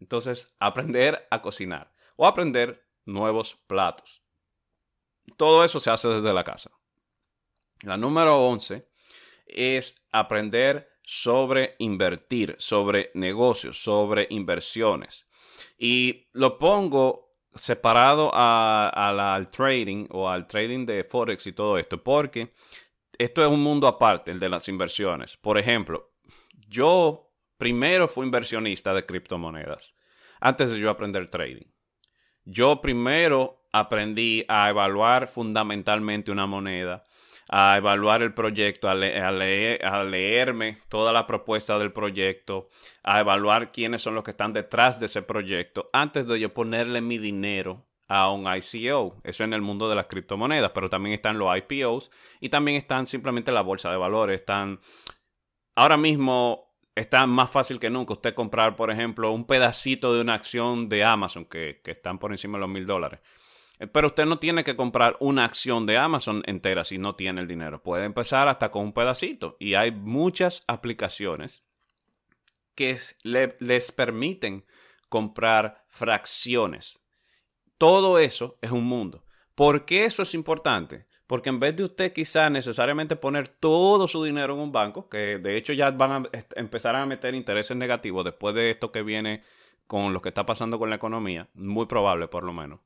Entonces, 0.00 0.54
aprender 0.60 1.26
a 1.30 1.42
cocinar 1.42 1.92
o 2.14 2.26
aprender 2.26 2.86
nuevos 3.04 3.58
platos. 3.66 4.22
Todo 5.36 5.64
eso 5.64 5.80
se 5.80 5.90
hace 5.90 6.08
desde 6.08 6.32
la 6.32 6.44
casa. 6.44 6.70
La 7.82 7.96
número 7.96 8.46
11 8.46 8.88
es 9.46 9.96
aprender 10.12 10.88
sobre 11.02 11.74
invertir, 11.78 12.54
sobre 12.60 13.10
negocios, 13.14 13.82
sobre 13.82 14.28
inversiones. 14.30 15.26
Y 15.78 16.28
lo 16.32 16.58
pongo 16.58 17.31
separado 17.54 18.30
al 18.34 19.50
trading 19.50 20.06
o 20.10 20.28
al 20.28 20.46
trading 20.46 20.86
de 20.86 21.04
Forex 21.04 21.46
y 21.46 21.52
todo 21.52 21.78
esto, 21.78 22.02
porque 22.02 22.52
esto 23.18 23.42
es 23.42 23.48
un 23.48 23.62
mundo 23.62 23.86
aparte, 23.86 24.30
el 24.30 24.40
de 24.40 24.48
las 24.48 24.68
inversiones. 24.68 25.36
Por 25.36 25.58
ejemplo, 25.58 26.12
yo 26.68 27.30
primero 27.58 28.08
fui 28.08 28.26
inversionista 28.26 28.94
de 28.94 29.04
criptomonedas 29.04 29.94
antes 30.40 30.70
de 30.70 30.78
yo 30.78 30.90
aprender 30.90 31.28
trading. 31.28 31.66
Yo 32.44 32.80
primero 32.80 33.62
aprendí 33.72 34.44
a 34.48 34.68
evaluar 34.68 35.28
fundamentalmente 35.28 36.32
una 36.32 36.46
moneda, 36.46 37.04
a 37.48 37.76
evaluar 37.76 38.22
el 38.22 38.34
proyecto, 38.34 38.88
a, 38.88 38.94
leer, 38.94 39.84
a 39.84 40.04
leerme 40.04 40.78
toda 40.88 41.12
la 41.12 41.26
propuesta 41.26 41.78
del 41.78 41.92
proyecto, 41.92 42.68
a 43.02 43.20
evaluar 43.20 43.72
quiénes 43.72 44.02
son 44.02 44.14
los 44.14 44.24
que 44.24 44.30
están 44.30 44.52
detrás 44.52 45.00
de 45.00 45.06
ese 45.06 45.22
proyecto, 45.22 45.90
antes 45.92 46.26
de 46.26 46.40
yo 46.40 46.52
ponerle 46.54 47.00
mi 47.00 47.18
dinero 47.18 47.84
a 48.08 48.30
un 48.30 48.46
ICO. 48.46 49.16
Eso 49.24 49.44
en 49.44 49.54
el 49.54 49.62
mundo 49.62 49.88
de 49.88 49.96
las 49.96 50.06
criptomonedas, 50.06 50.72
pero 50.72 50.90
también 50.90 51.14
están 51.14 51.38
los 51.38 51.50
IPOs 51.56 52.10
y 52.40 52.48
también 52.48 52.76
están 52.76 53.06
simplemente 53.06 53.52
la 53.52 53.62
bolsa 53.62 53.90
de 53.90 53.96
valores. 53.96 54.40
Están 54.40 54.80
ahora 55.74 55.96
mismo 55.96 56.72
está 56.94 57.26
más 57.26 57.50
fácil 57.50 57.78
que 57.78 57.90
nunca 57.90 58.12
usted 58.12 58.34
comprar, 58.34 58.76
por 58.76 58.90
ejemplo, 58.90 59.32
un 59.32 59.46
pedacito 59.46 60.14
de 60.14 60.20
una 60.20 60.34
acción 60.34 60.88
de 60.88 61.04
Amazon 61.04 61.44
que, 61.44 61.80
que 61.82 61.92
están 61.92 62.18
por 62.18 62.32
encima 62.32 62.58
de 62.58 62.60
los 62.60 62.68
mil 62.68 62.86
dólares. 62.86 63.20
Eh, 63.82 63.88
pero 63.88 64.06
usted 64.08 64.26
no 64.26 64.38
tiene 64.38 64.62
que 64.62 64.76
comprar 64.76 65.16
una 65.18 65.44
acción 65.44 65.86
de 65.86 65.98
Amazon 65.98 66.42
entera 66.46 66.84
si 66.84 66.98
no 66.98 67.16
tiene 67.16 67.40
el 67.40 67.48
dinero. 67.48 67.82
Puede 67.82 68.04
empezar 68.04 68.46
hasta 68.46 68.70
con 68.70 68.84
un 68.84 68.92
pedacito. 68.92 69.56
Y 69.58 69.74
hay 69.74 69.90
muchas 69.90 70.62
aplicaciones 70.68 71.64
que 72.76 72.96
les 73.24 73.92
permiten 73.92 74.64
comprar 75.08 75.84
fracciones. 75.88 77.02
Todo 77.76 78.20
eso 78.20 78.56
es 78.62 78.70
un 78.70 78.84
mundo. 78.84 79.24
¿Por 79.56 79.84
qué 79.84 80.04
eso 80.04 80.22
es 80.22 80.32
importante? 80.32 81.06
Porque 81.26 81.48
en 81.48 81.58
vez 81.58 81.74
de 81.74 81.84
usted 81.84 82.12
quizá 82.12 82.48
necesariamente 82.50 83.16
poner 83.16 83.48
todo 83.48 84.06
su 84.06 84.22
dinero 84.22 84.54
en 84.54 84.60
un 84.60 84.72
banco, 84.72 85.08
que 85.08 85.38
de 85.38 85.56
hecho 85.56 85.72
ya 85.72 85.90
van 85.90 86.12
a 86.12 86.30
empezar 86.54 86.94
a 86.94 87.04
meter 87.04 87.34
intereses 87.34 87.76
negativos 87.76 88.24
después 88.24 88.54
de 88.54 88.70
esto 88.70 88.92
que 88.92 89.02
viene 89.02 89.42
con 89.86 90.12
lo 90.12 90.22
que 90.22 90.28
está 90.28 90.46
pasando 90.46 90.78
con 90.78 90.88
la 90.88 90.96
economía, 90.96 91.48
muy 91.54 91.86
probable 91.86 92.28
por 92.28 92.44
lo 92.44 92.52
menos 92.52 92.80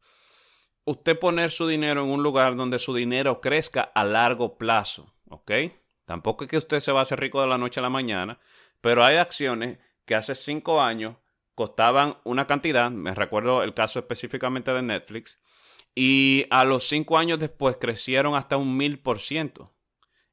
usted 0.87 1.19
poner 1.19 1.51
su 1.51 1.67
dinero 1.67 2.03
en 2.05 2.11
un 2.11 2.23
lugar 2.23 2.57
donde 2.57 2.79
su 2.79 2.95
dinero 2.95 3.41
crezca 3.41 3.83
a 3.83 4.05
largo 4.05 4.57
plazo, 4.57 5.13
¿ok? 5.29 5.53
Tampoco 6.07 6.45
es 6.45 6.51
que 6.51 6.57
usted 6.57 6.81
se 6.81 6.93
va 6.93 7.01
a 7.01 7.03
hacer 7.03 7.21
rico 7.21 7.41
de 7.41 7.49
la 7.49 7.59
noche 7.59 7.81
a 7.81 7.83
la 7.83 7.91
mañana, 7.91 8.39
pero 8.81 9.05
hay 9.05 9.17
acciones 9.17 9.79
que 10.05 10.15
hace 10.15 10.37
cinco 10.37 10.81
años 10.81 11.17
costaban 11.57 12.19
una 12.23 12.47
cantidad, 12.47 12.91
me 12.91 13.15
recuerdo 13.15 13.65
el 13.65 13.75
caso 13.75 13.99
específicamente 13.99 14.73
de 14.73 14.83
Netflix, 14.83 15.41
y 15.95 16.47
a 16.51 16.65
los 16.65 16.87
cinco 16.87 17.19
años 17.19 17.41
después 17.41 17.79
crecieron 17.79 18.37
hasta 18.37 18.57
un 18.57 18.77
mil 18.77 19.01
por 19.01 19.19
ciento. 19.19 19.75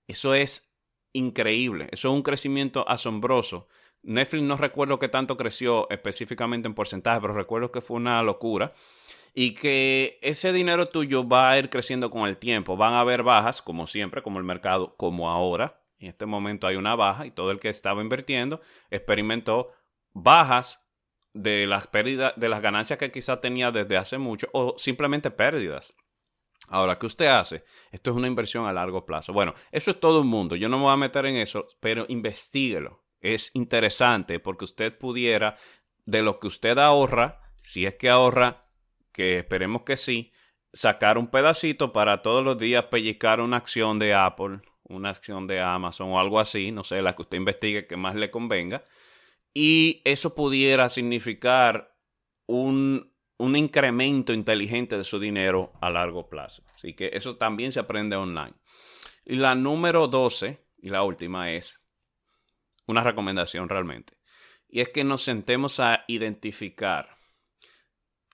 Eso 0.08 0.36
es 0.36 0.72
increíble, 1.14 1.88
eso 1.92 2.10
es 2.10 2.14
un 2.14 2.22
crecimiento 2.22 2.88
asombroso. 2.88 3.68
Netflix 4.04 4.44
no 4.44 4.58
recuerdo 4.58 5.00
qué 5.00 5.08
tanto 5.08 5.38
creció 5.38 5.90
específicamente 5.90 6.68
en 6.68 6.76
porcentaje, 6.76 7.22
pero 7.22 7.34
recuerdo 7.34 7.72
que 7.72 7.82
fue 7.82 7.98
una 7.98 8.22
locura 8.22 8.74
y 9.34 9.56
que 9.56 10.20
ese 10.22 10.54
dinero 10.54 10.86
tuyo 10.86 11.28
va 11.28 11.52
a 11.52 11.58
ir 11.58 11.70
creciendo 11.70 12.12
con 12.12 12.28
el 12.28 12.38
tiempo. 12.38 12.78
Van 12.78 12.94
a 12.94 13.00
haber 13.00 13.24
bajas, 13.24 13.62
como 13.62 13.88
siempre, 13.88 14.22
como 14.22 14.38
el 14.38 14.46
mercado, 14.46 14.96
como 14.96 15.30
ahora. 15.30 15.82
En 15.98 16.10
este 16.10 16.26
momento 16.26 16.68
hay 16.68 16.76
una 16.76 16.96
baja 16.96 17.26
y 17.26 17.32
todo 17.32 17.52
el 17.52 17.60
que 17.60 17.70
estaba 17.70 18.02
invirtiendo 18.02 18.62
experimentó 18.92 19.72
bajas 20.14 20.86
de 21.34 21.66
las 21.66 21.88
pérdidas, 21.88 22.34
de 22.36 22.50
las 22.50 22.62
ganancias 22.62 23.00
que 23.00 23.12
quizá 23.12 23.42
tenía 23.42 23.72
desde 23.72 23.98
hace 23.98 24.18
mucho 24.18 24.48
o 24.54 24.76
simplemente 24.78 25.32
pérdidas. 25.32 25.94
Ahora, 26.68 26.98
¿qué 27.00 27.08
usted 27.08 27.26
hace? 27.26 27.64
Esto 27.92 28.12
es 28.12 28.18
una 28.18 28.28
inversión 28.28 28.66
a 28.66 28.74
largo 28.74 29.06
plazo. 29.06 29.34
Bueno, 29.34 29.54
eso 29.72 29.92
es 29.92 30.00
todo 30.00 30.22
un 30.22 30.28
mundo. 30.28 30.56
Yo 30.56 30.70
no 30.70 30.78
me 30.78 30.84
voy 30.84 30.94
a 30.94 30.98
meter 30.98 31.26
en 31.26 31.38
eso, 31.38 31.68
pero 31.80 32.06
investiguelo. 32.08 33.04
Es 33.20 33.52
interesante 33.54 34.40
porque 34.40 34.66
usted 34.66 34.98
pudiera, 34.98 35.58
de 36.06 36.22
lo 36.22 36.40
que 36.40 36.48
usted 36.48 36.78
ahorra, 36.78 37.42
si 37.62 37.86
es 37.86 37.96
que 37.96 38.10
ahorra 38.10 38.63
que 39.14 39.38
esperemos 39.38 39.84
que 39.84 39.96
sí, 39.96 40.32
sacar 40.74 41.18
un 41.18 41.28
pedacito 41.28 41.94
para 41.94 42.22
todos 42.22 42.44
los 42.44 42.58
días 42.58 42.86
pellizcar 42.86 43.40
una 43.40 43.58
acción 43.58 44.00
de 44.00 44.14
Apple, 44.14 44.60
una 44.84 45.10
acción 45.10 45.48
de 45.48 45.62
Amazon 45.62 46.10
o 46.10 46.20
algo 46.20 46.40
así, 46.40 46.72
no 46.72 46.84
sé, 46.84 47.02
la 47.02 47.16
que 47.16 47.22
usted 47.22 47.38
investigue 47.38 47.88
que 47.88 47.96
más 47.96 48.16
le 48.16 48.32
convenga. 48.32 48.84
Y 49.54 50.02
eso 50.04 50.34
pudiera 50.34 50.90
significar 50.90 51.96
un, 52.48 53.14
un 53.38 53.56
incremento 53.56 54.34
inteligente 54.34 54.98
de 54.98 55.04
su 55.04 55.20
dinero 55.20 55.72
a 55.80 55.90
largo 55.90 56.28
plazo. 56.28 56.64
Así 56.76 56.94
que 56.96 57.12
eso 57.14 57.38
también 57.38 57.72
se 57.72 57.80
aprende 57.80 58.16
online. 58.16 58.56
Y 59.26 59.36
la 59.36 59.56
número 59.56 60.08
12, 60.08 60.60
y 60.82 60.90
la 60.90 61.04
última, 61.04 61.52
es 61.52 61.82
una 62.88 63.04
recomendación 63.04 63.70
realmente. 63.70 64.18
Y 64.68 64.82
es 64.82 64.90
que 64.90 65.04
nos 65.04 65.24
sentemos 65.24 65.80
a 65.80 66.04
identificar 66.08 67.13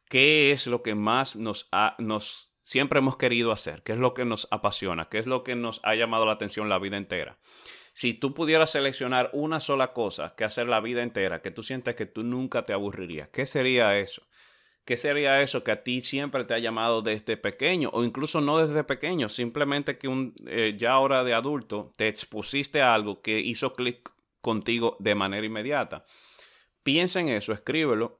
qué 0.09 0.51
es 0.51 0.67
lo 0.67 0.83
que 0.83 0.95
más 0.95 1.37
nos, 1.37 1.69
ha, 1.71 1.95
nos 1.99 2.57
siempre 2.63 2.99
hemos 2.99 3.15
querido 3.15 3.51
hacer, 3.53 3.83
qué 3.83 3.93
es 3.93 3.97
lo 3.97 4.13
que 4.13 4.25
nos 4.25 4.47
apasiona, 4.51 5.07
qué 5.07 5.19
es 5.19 5.27
lo 5.27 5.43
que 5.43 5.55
nos 5.55 5.79
ha 5.83 5.95
llamado 5.95 6.25
la 6.25 6.33
atención 6.33 6.67
la 6.67 6.79
vida 6.79 6.97
entera. 6.97 7.39
Si 7.93 8.13
tú 8.13 8.33
pudieras 8.33 8.71
seleccionar 8.71 9.29
una 9.33 9.59
sola 9.59 9.93
cosa 9.93 10.35
que 10.35 10.43
hacer 10.43 10.67
la 10.67 10.79
vida 10.79 11.03
entera, 11.03 11.41
que 11.41 11.51
tú 11.51 11.63
sientes 11.63 11.95
que 11.95 12.05
tú 12.05 12.23
nunca 12.23 12.63
te 12.63 12.73
aburrirías, 12.73 13.29
¿qué 13.29 13.45
sería 13.45 13.97
eso? 13.97 14.27
¿Qué 14.85 14.97
sería 14.97 15.41
eso 15.41 15.63
que 15.63 15.71
a 15.71 15.83
ti 15.83 16.01
siempre 16.01 16.45
te 16.45 16.55
ha 16.55 16.59
llamado 16.59 17.01
desde 17.03 17.37
pequeño 17.37 17.91
o 17.93 18.03
incluso 18.03 18.41
no 18.41 18.65
desde 18.65 18.83
pequeño, 18.83 19.29
simplemente 19.29 19.97
que 19.97 20.07
un, 20.07 20.33
eh, 20.47 20.75
ya 20.77 20.93
ahora 20.93 21.23
de 21.23 21.35
adulto 21.35 21.91
te 21.95 22.07
expusiste 22.07 22.81
a 22.81 22.95
algo 22.95 23.21
que 23.21 23.39
hizo 23.39 23.73
clic 23.73 24.11
contigo 24.41 24.97
de 24.99 25.13
manera 25.13 25.45
inmediata? 25.45 26.05
Piensa 26.81 27.19
en 27.19 27.29
eso, 27.29 27.53
escríbelo 27.53 28.19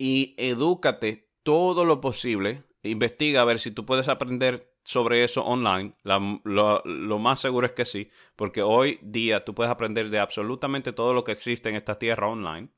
y 0.00 0.34
edúcate 0.38 1.28
todo 1.42 1.84
lo 1.84 2.00
posible. 2.00 2.64
Investiga 2.82 3.42
a 3.42 3.44
ver 3.44 3.58
si 3.58 3.70
tú 3.70 3.84
puedes 3.84 4.08
aprender 4.08 4.72
sobre 4.82 5.24
eso 5.24 5.44
online. 5.44 5.92
lo, 6.04 7.18
más 7.18 7.38
seguro 7.38 7.66
es 7.66 7.74
que 7.74 7.84
sí, 7.84 8.08
porque 8.34 8.62
hoy 8.62 8.98
día 9.02 9.44
tú 9.44 9.54
puedes 9.54 9.70
aprender 9.70 10.08
de 10.08 10.18
absolutamente 10.18 10.94
todo 10.94 11.12
lo 11.12 11.22
que 11.22 11.32
existe 11.32 11.68
en 11.68 11.76
esta 11.76 11.98
tierra 11.98 12.28
online. 12.28 12.70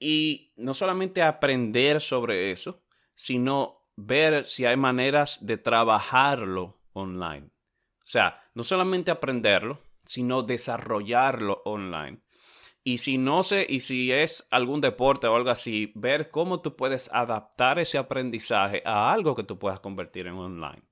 Y 0.00 0.52
no 0.56 0.74
solamente 0.74 1.22
aprender 1.22 2.00
sobre 2.00 2.50
eso, 2.50 2.82
sino 3.14 3.86
ver 3.94 4.48
si 4.48 4.66
hay 4.66 4.76
maneras 4.76 5.38
de 5.40 5.56
trabajarlo 5.56 6.80
online. 6.94 7.46
O 8.00 8.06
sea, 8.06 8.42
no 8.54 8.64
solamente 8.64 9.12
aprenderlo, 9.12 9.78
sino 10.04 10.42
desarrollarlo 10.42 11.62
online. 11.64 12.23
Y 12.86 12.98
si 12.98 13.16
no 13.16 13.42
sé, 13.42 13.66
y 13.66 13.80
si 13.80 14.12
es 14.12 14.46
algún 14.50 14.82
deporte 14.82 15.26
o 15.26 15.34
algo 15.34 15.48
así, 15.48 15.90
ver 15.94 16.30
cómo 16.30 16.60
tú 16.60 16.76
puedes 16.76 17.10
adaptar 17.12 17.78
ese 17.78 17.96
aprendizaje 17.96 18.82
a 18.84 19.10
algo 19.10 19.34
que 19.34 19.42
tú 19.42 19.58
puedas 19.58 19.80
convertir 19.80 20.26
en 20.26 20.34
online. 20.34 20.82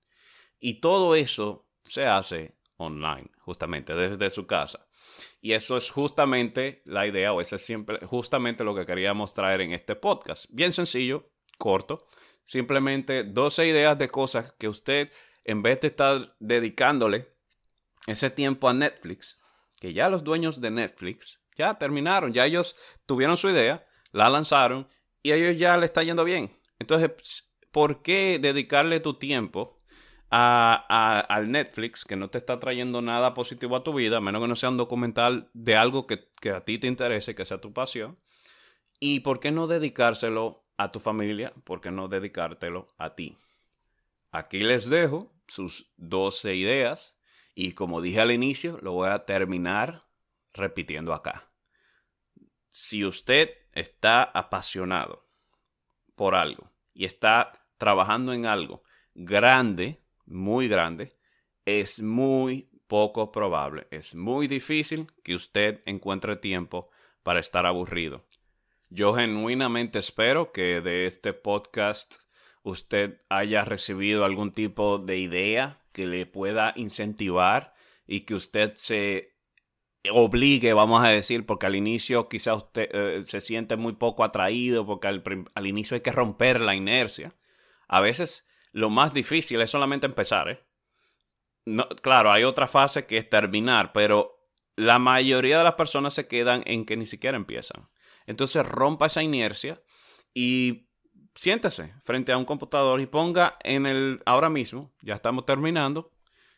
Y 0.59 0.81
todo 0.81 1.14
eso 1.14 1.68
se 1.85 2.07
hace 2.07 2.57
online, 2.78 3.31
justamente 3.40 3.94
desde 3.94 4.31
su 4.31 4.46
casa. 4.46 4.87
Y 5.42 5.52
eso 5.52 5.76
es 5.76 5.90
justamente 5.90 6.81
la 6.87 7.07
idea, 7.07 7.35
o 7.35 7.42
eso 7.42 7.57
es 7.57 7.62
siempre 7.62 7.98
justamente 8.07 8.64
lo 8.64 8.74
que 8.74 8.87
queríamos 8.87 9.35
traer 9.35 9.61
en 9.61 9.72
este 9.72 9.94
podcast. 9.94 10.46
Bien 10.48 10.72
sencillo, 10.72 11.31
corto, 11.59 12.07
simplemente 12.44 13.22
12 13.22 13.66
ideas 13.66 13.98
de 13.98 14.09
cosas 14.09 14.55
que 14.59 14.68
usted, 14.68 15.12
en 15.44 15.62
vez 15.62 15.81
de 15.81 15.88
estar 15.88 16.37
dedicándole 16.40 17.28
ese 18.07 18.31
tiempo 18.31 18.70
a 18.70 18.72
Netflix, 18.72 19.38
que 19.78 19.92
ya 19.92 20.09
los 20.09 20.24
dueños 20.24 20.59
de 20.62 20.70
Netflix 20.70 21.41
ya 21.56 21.74
terminaron, 21.74 22.32
ya 22.32 22.46
ellos 22.46 22.76
tuvieron 23.06 23.36
su 23.36 23.50
idea, 23.50 23.86
la 24.12 24.28
lanzaron 24.30 24.88
y 25.22 25.32
a 25.32 25.36
ellos 25.36 25.56
ya 25.56 25.76
le 25.76 25.86
está 25.86 26.02
yendo 26.02 26.24
bien. 26.24 26.56
Entonces, 26.78 27.52
¿por 27.70 28.02
qué 28.02 28.38
dedicarle 28.40 29.00
tu 29.00 29.14
tiempo 29.14 29.80
a, 30.30 31.24
al 31.28 31.50
Netflix 31.50 32.04
que 32.04 32.16
no 32.16 32.30
te 32.30 32.38
está 32.38 32.58
trayendo 32.58 33.02
nada 33.02 33.34
positivo 33.34 33.76
a 33.76 33.84
tu 33.84 33.94
vida, 33.94 34.16
a 34.16 34.20
menos 34.20 34.40
que 34.42 34.48
no 34.48 34.56
sea 34.56 34.70
un 34.70 34.78
documental 34.78 35.50
de 35.52 35.76
algo 35.76 36.06
que, 36.06 36.28
que 36.40 36.50
a 36.50 36.64
ti 36.64 36.78
te 36.78 36.86
interese, 36.86 37.34
que 37.34 37.44
sea 37.44 37.60
tu 37.60 37.72
pasión? 37.72 38.18
¿Y 38.98 39.20
por 39.20 39.40
qué 39.40 39.50
no 39.50 39.66
dedicárselo 39.66 40.64
a 40.76 40.92
tu 40.92 41.00
familia? 41.00 41.52
¿Por 41.64 41.80
qué 41.80 41.90
no 41.90 42.08
dedicártelo 42.08 42.88
a 42.98 43.14
ti? 43.14 43.36
Aquí 44.30 44.60
les 44.60 44.88
dejo 44.88 45.34
sus 45.46 45.92
12 45.98 46.54
ideas 46.54 47.18
y 47.54 47.72
como 47.72 48.00
dije 48.00 48.20
al 48.20 48.32
inicio, 48.32 48.78
lo 48.80 48.92
voy 48.92 49.10
a 49.10 49.26
terminar 49.26 50.04
repitiendo 50.54 51.12
acá. 51.12 51.48
Si 52.68 53.04
usted 53.04 53.50
está 53.72 54.22
apasionado 54.22 55.28
por 56.14 56.34
algo 56.34 56.70
y 56.94 57.04
está 57.04 57.66
trabajando 57.78 58.32
en 58.32 58.46
algo 58.46 58.82
grande, 59.14 60.02
muy 60.24 60.68
grande, 60.68 61.10
es 61.64 62.00
muy 62.00 62.70
poco 62.86 63.32
probable, 63.32 63.86
es 63.90 64.14
muy 64.14 64.46
difícil 64.46 65.10
que 65.22 65.34
usted 65.34 65.82
encuentre 65.86 66.36
tiempo 66.36 66.90
para 67.22 67.40
estar 67.40 67.66
aburrido. 67.66 68.24
Yo 68.88 69.14
genuinamente 69.14 69.98
espero 69.98 70.52
que 70.52 70.80
de 70.80 71.06
este 71.06 71.32
podcast 71.32 72.16
usted 72.62 73.22
haya 73.28 73.64
recibido 73.64 74.24
algún 74.24 74.52
tipo 74.52 74.98
de 74.98 75.16
idea 75.16 75.80
que 75.92 76.06
le 76.06 76.26
pueda 76.26 76.72
incentivar 76.76 77.74
y 78.06 78.20
que 78.20 78.34
usted 78.34 78.74
se 78.74 79.32
obligue, 80.10 80.72
vamos 80.72 81.04
a 81.04 81.08
decir, 81.08 81.46
porque 81.46 81.66
al 81.66 81.76
inicio 81.76 82.28
quizás 82.28 82.56
usted 82.56 82.88
eh, 82.92 83.22
se 83.24 83.40
siente 83.40 83.76
muy 83.76 83.92
poco 83.94 84.24
atraído, 84.24 84.84
porque 84.84 85.08
al, 85.08 85.66
inicio 85.66 85.94
hay 85.94 86.00
que 86.00 86.10
romper 86.10 86.60
la 86.60 86.74
inercia. 86.74 87.34
A 87.88 88.00
veces 88.00 88.46
lo 88.72 88.90
más 88.90 89.12
difícil 89.12 89.60
es 89.60 89.70
solamente 89.70 90.06
empezar, 90.06 90.48
¿eh? 90.48 90.64
No, 91.64 91.88
claro, 91.88 92.32
hay 92.32 92.42
otra 92.42 92.66
fase 92.66 93.06
que 93.06 93.18
es 93.18 93.30
terminar, 93.30 93.92
pero 93.92 94.48
la 94.74 94.98
mayoría 94.98 95.58
de 95.58 95.64
las 95.64 95.74
personas 95.74 96.14
se 96.14 96.26
quedan 96.26 96.62
en 96.66 96.84
que 96.84 96.96
ni 96.96 97.06
siquiera 97.06 97.36
empiezan. 97.36 97.88
Entonces 98.26 98.66
rompa 98.66 99.06
esa 99.06 99.22
inercia 99.22 99.80
y 100.34 100.88
siéntese 101.36 101.94
frente 102.02 102.32
a 102.32 102.38
un 102.38 102.44
computador 102.44 103.00
y 103.00 103.06
ponga 103.06 103.56
en 103.62 103.86
el, 103.86 104.22
ahora 104.26 104.50
mismo, 104.50 104.92
ya 105.02 105.14
estamos 105.14 105.46
terminando, 105.46 106.10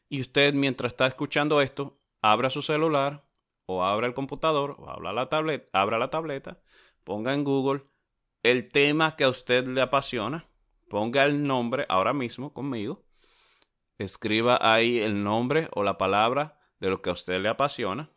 y 0.09 0.22
usted 0.22 0.54
mientras 0.54 0.92
está 0.92 1.07
escuchando 1.07 1.61
esto, 1.61 2.00
abra 2.22 2.48
su 2.48 2.62
celular 2.62 3.24
o 3.66 3.85
abra 3.85 4.07
el 4.07 4.14
computador 4.14 4.77
o 4.79 4.90
abra 4.90 5.12
la, 5.12 5.29
tablet, 5.29 5.68
abra 5.72 5.98
la 5.98 6.11
tableta, 6.11 6.61
ponga 7.05 7.35
en 7.35 7.44
Google 7.44 7.85
el 8.42 8.70
tema 8.70 9.16
que 9.16 9.24
a 9.24 9.29
usted 9.29 9.66
le 9.66 9.81
apasiona, 9.81 10.46
ponga 10.88 11.24
el 11.24 11.46
nombre 11.46 11.87
ahora 11.88 12.12
mismo 12.12 12.53
conmigo, 12.53 13.05
escriba 13.98 14.59
ahí 14.61 14.98
el 14.98 15.22
nombre 15.22 15.68
o 15.72 15.83
la 15.83 15.96
palabra 15.98 16.59
de 16.81 16.90
lo 16.90 17.00
que 17.00 17.11
a 17.11 17.14
usted 17.14 17.40
le 17.40 17.48
apasiona, 17.48 18.11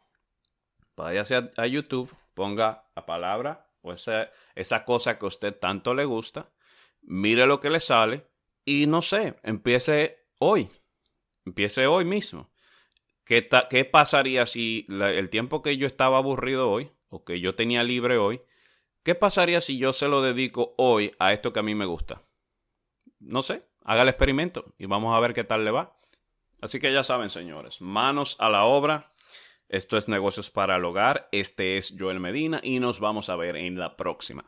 váyase 0.95 1.36
a, 1.36 1.51
a 1.57 1.67
YouTube, 1.67 2.13
ponga 2.33 2.86
la 2.95 3.05
palabra 3.05 3.69
o 3.81 3.93
esa, 3.93 4.29
esa 4.55 4.83
cosa 4.83 5.17
que 5.17 5.25
a 5.25 5.29
usted 5.29 5.57
tanto 5.57 5.93
le 5.93 6.05
gusta, 6.05 6.51
mire 7.01 7.45
lo 7.45 7.60
que 7.60 7.69
le 7.69 7.79
sale 7.79 8.27
y 8.65 8.86
no 8.86 9.01
sé, 9.01 9.39
empiece 9.43 10.27
hoy, 10.39 10.69
empiece 11.45 11.88
hoy 11.88 12.03
mismo. 12.03 12.49
¿Qué, 13.27 13.85
pasaría 13.91 14.45
si 14.45 14.85
el 14.87 15.29
tiempo 15.29 15.61
que 15.61 15.75
yo 15.75 15.85
estaba 15.85 16.17
aburrido 16.17 16.71
hoy 16.71 16.91
o 17.09 17.25
que 17.25 17.41
yo 17.41 17.55
tenía 17.55 17.83
libre 17.83 18.17
hoy, 18.17 18.39
qué 19.03 19.15
pasaría 19.15 19.59
si 19.59 19.77
yo 19.77 19.91
se 19.91 20.07
lo 20.07 20.21
dedico 20.21 20.73
hoy 20.77 21.13
a 21.19 21.33
esto 21.33 21.51
que 21.51 21.59
a 21.59 21.63
mí 21.63 21.75
me 21.75 21.85
gusta? 21.85 22.23
No 23.19 23.41
sé, 23.41 23.65
haga 23.83 24.03
el 24.03 24.09
experimento 24.09 24.73
y 24.77 24.85
vamos 24.85 25.13
a 25.13 25.19
ver 25.19 25.33
qué 25.33 25.43
tal 25.43 25.65
le 25.65 25.71
va. 25.71 25.99
Así 26.61 26.79
que 26.79 26.93
ya 26.93 27.03
saben, 27.03 27.29
señores, 27.29 27.81
manos 27.81 28.37
a 28.39 28.49
la 28.49 28.63
obra. 28.63 29.11
Esto 29.67 29.97
es 29.97 30.07
Negocios 30.07 30.49
para 30.49 30.77
el 30.77 30.85
Hogar. 30.85 31.27
Este 31.33 31.75
es 31.77 31.93
Joel 31.99 32.21
Medina 32.21 32.61
y 32.63 32.79
nos 32.79 33.01
vamos 33.01 33.27
a 33.27 33.35
ver 33.35 33.57
en 33.57 33.77
la 33.77 33.97
próxima. 33.97 34.45